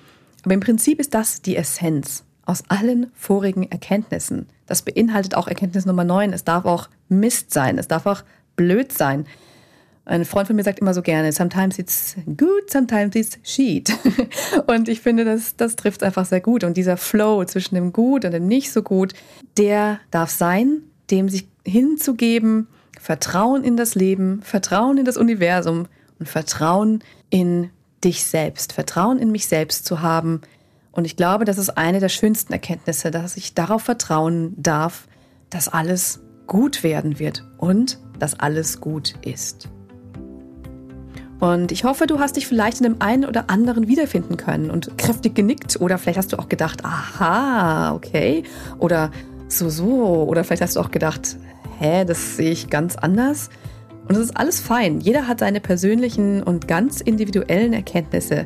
Aber 0.43 0.55
im 0.55 0.59
Prinzip 0.59 0.99
ist 0.99 1.13
das 1.13 1.43
die 1.43 1.55
Essenz 1.55 2.23
aus 2.47 2.63
allen 2.67 3.11
vorigen 3.13 3.69
Erkenntnissen. 3.71 4.47
Das 4.65 4.81
beinhaltet 4.81 5.35
auch 5.35 5.47
Erkenntnis 5.47 5.85
Nummer 5.85 6.03
9. 6.03 6.33
Es 6.33 6.43
darf 6.43 6.65
auch 6.65 6.89
Mist 7.09 7.53
sein. 7.53 7.77
Es 7.77 7.87
darf 7.87 8.07
auch 8.07 8.23
blöd 8.55 8.91
sein. 8.91 9.27
Ein 10.05 10.25
Freund 10.25 10.47
von 10.47 10.57
mir 10.57 10.63
sagt 10.63 10.79
immer 10.79 10.93
so 10.93 11.01
gerne, 11.01 11.31
sometimes 11.31 11.79
it's 11.79 12.15
good, 12.25 12.69
sometimes 12.69 13.15
it's 13.15 13.39
shit. 13.43 13.89
Und 14.67 14.89
ich 14.89 14.99
finde, 14.99 15.23
das, 15.23 15.55
das 15.55 15.77
trifft 15.77 16.03
einfach 16.03 16.25
sehr 16.25 16.41
gut. 16.41 16.65
Und 16.65 16.75
dieser 16.75 16.97
Flow 16.97 17.45
zwischen 17.45 17.75
dem 17.75 17.93
Gut 17.93 18.25
und 18.25 18.31
dem 18.31 18.47
Nicht 18.47 18.71
so 18.71 18.83
gut, 18.83 19.13
der 19.57 19.99
darf 20.11 20.29
sein, 20.29 20.81
dem 21.09 21.29
sich 21.29 21.47
hinzugeben, 21.65 22.67
Vertrauen 22.99 23.63
in 23.63 23.77
das 23.77 23.95
Leben, 23.95 24.41
Vertrauen 24.43 24.97
in 24.97 25.05
das 25.05 25.15
Universum 25.15 25.87
und 26.19 26.27
Vertrauen 26.27 27.01
in 27.29 27.69
dich 28.03 28.25
selbst, 28.25 28.73
Vertrauen 28.73 29.19
in 29.19 29.31
mich 29.31 29.47
selbst 29.47 29.85
zu 29.85 30.01
haben. 30.01 30.41
Und 30.91 31.05
ich 31.05 31.15
glaube, 31.15 31.45
das 31.45 31.57
ist 31.57 31.77
eine 31.77 32.01
der 32.01 32.09
schönsten 32.09 32.51
Erkenntnisse, 32.51 33.09
dass 33.09 33.37
ich 33.37 33.53
darauf 33.53 33.83
vertrauen 33.83 34.53
darf, 34.57 35.07
dass 35.49 35.69
alles 35.69 36.19
gut 36.45 36.83
werden 36.83 37.19
wird 37.19 37.45
und 37.57 37.99
dass 38.19 38.37
alles 38.39 38.81
gut 38.81 39.13
ist. 39.25 39.69
Und 41.43 41.73
ich 41.73 41.83
hoffe, 41.83 42.07
du 42.07 42.19
hast 42.19 42.37
dich 42.37 42.47
vielleicht 42.47 42.79
in 42.79 42.85
dem 42.85 43.01
einen 43.01 43.25
oder 43.25 43.49
anderen 43.49 43.89
wiederfinden 43.89 44.37
können 44.37 44.71
und 44.71 44.97
kräftig 44.97 45.35
genickt. 45.35 45.81
Oder 45.81 45.97
vielleicht 45.97 46.17
hast 46.17 46.31
du 46.31 46.39
auch 46.39 46.47
gedacht, 46.47 46.85
aha, 46.85 47.93
okay. 47.93 48.43
Oder 48.79 49.11
so, 49.49 49.67
so. 49.67 50.23
Oder 50.23 50.45
vielleicht 50.45 50.61
hast 50.61 50.77
du 50.77 50.79
auch 50.79 50.89
gedacht, 50.89 51.35
hä, 51.79 52.05
das 52.05 52.37
sehe 52.37 52.51
ich 52.51 52.69
ganz 52.69 52.95
anders. 52.95 53.49
Und 54.07 54.15
es 54.15 54.19
ist 54.19 54.37
alles 54.37 54.61
fein. 54.61 55.01
Jeder 55.01 55.27
hat 55.27 55.41
seine 55.41 55.59
persönlichen 55.59 56.43
und 56.43 56.69
ganz 56.69 57.01
individuellen 57.01 57.73
Erkenntnisse. 57.73 58.45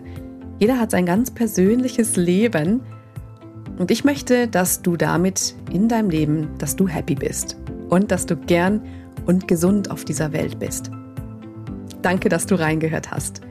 Jeder 0.57 0.79
hat 0.79 0.89
sein 0.89 1.05
ganz 1.05 1.29
persönliches 1.29 2.15
Leben. 2.15 2.81
Und 3.77 3.91
ich 3.91 4.05
möchte, 4.05 4.47
dass 4.47 4.81
du 4.81 4.97
damit 4.97 5.53
in 5.71 5.87
deinem 5.87 6.09
Leben, 6.09 6.49
dass 6.57 6.75
du 6.75 6.87
happy 6.87 7.13
bist 7.13 7.57
und 7.89 8.09
dass 8.09 8.25
du 8.25 8.35
gern 8.35 8.81
und 9.27 9.47
gesund 9.47 9.91
auf 9.91 10.03
dieser 10.03 10.33
Welt 10.33 10.57
bist. 10.57 10.89
Danke, 12.01 12.29
dass 12.29 12.45
du 12.45 12.55
reingehört 12.55 13.11
hast. 13.11 13.41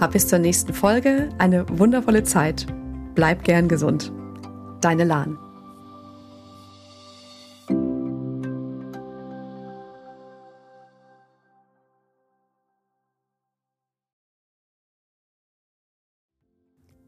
Hab 0.00 0.12
bis 0.12 0.28
zur 0.28 0.38
nächsten 0.38 0.72
Folge 0.72 1.28
eine 1.38 1.66
wundervolle 1.68 2.22
Zeit. 2.22 2.66
Bleib 3.14 3.44
gern 3.44 3.68
gesund. 3.68 4.12
Deine 4.80 5.04
Lahn. 5.04 5.38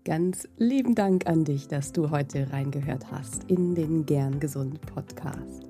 Ganz 0.04 0.48
lieben 0.56 0.96
Dank 0.96 1.28
an 1.28 1.44
dich, 1.44 1.68
dass 1.68 1.92
du 1.92 2.10
heute 2.10 2.52
reingehört 2.52 3.12
hast 3.12 3.44
in 3.44 3.76
den 3.76 4.06
Gern 4.06 4.40
Gesund 4.40 4.80
Podcast. 4.80 5.69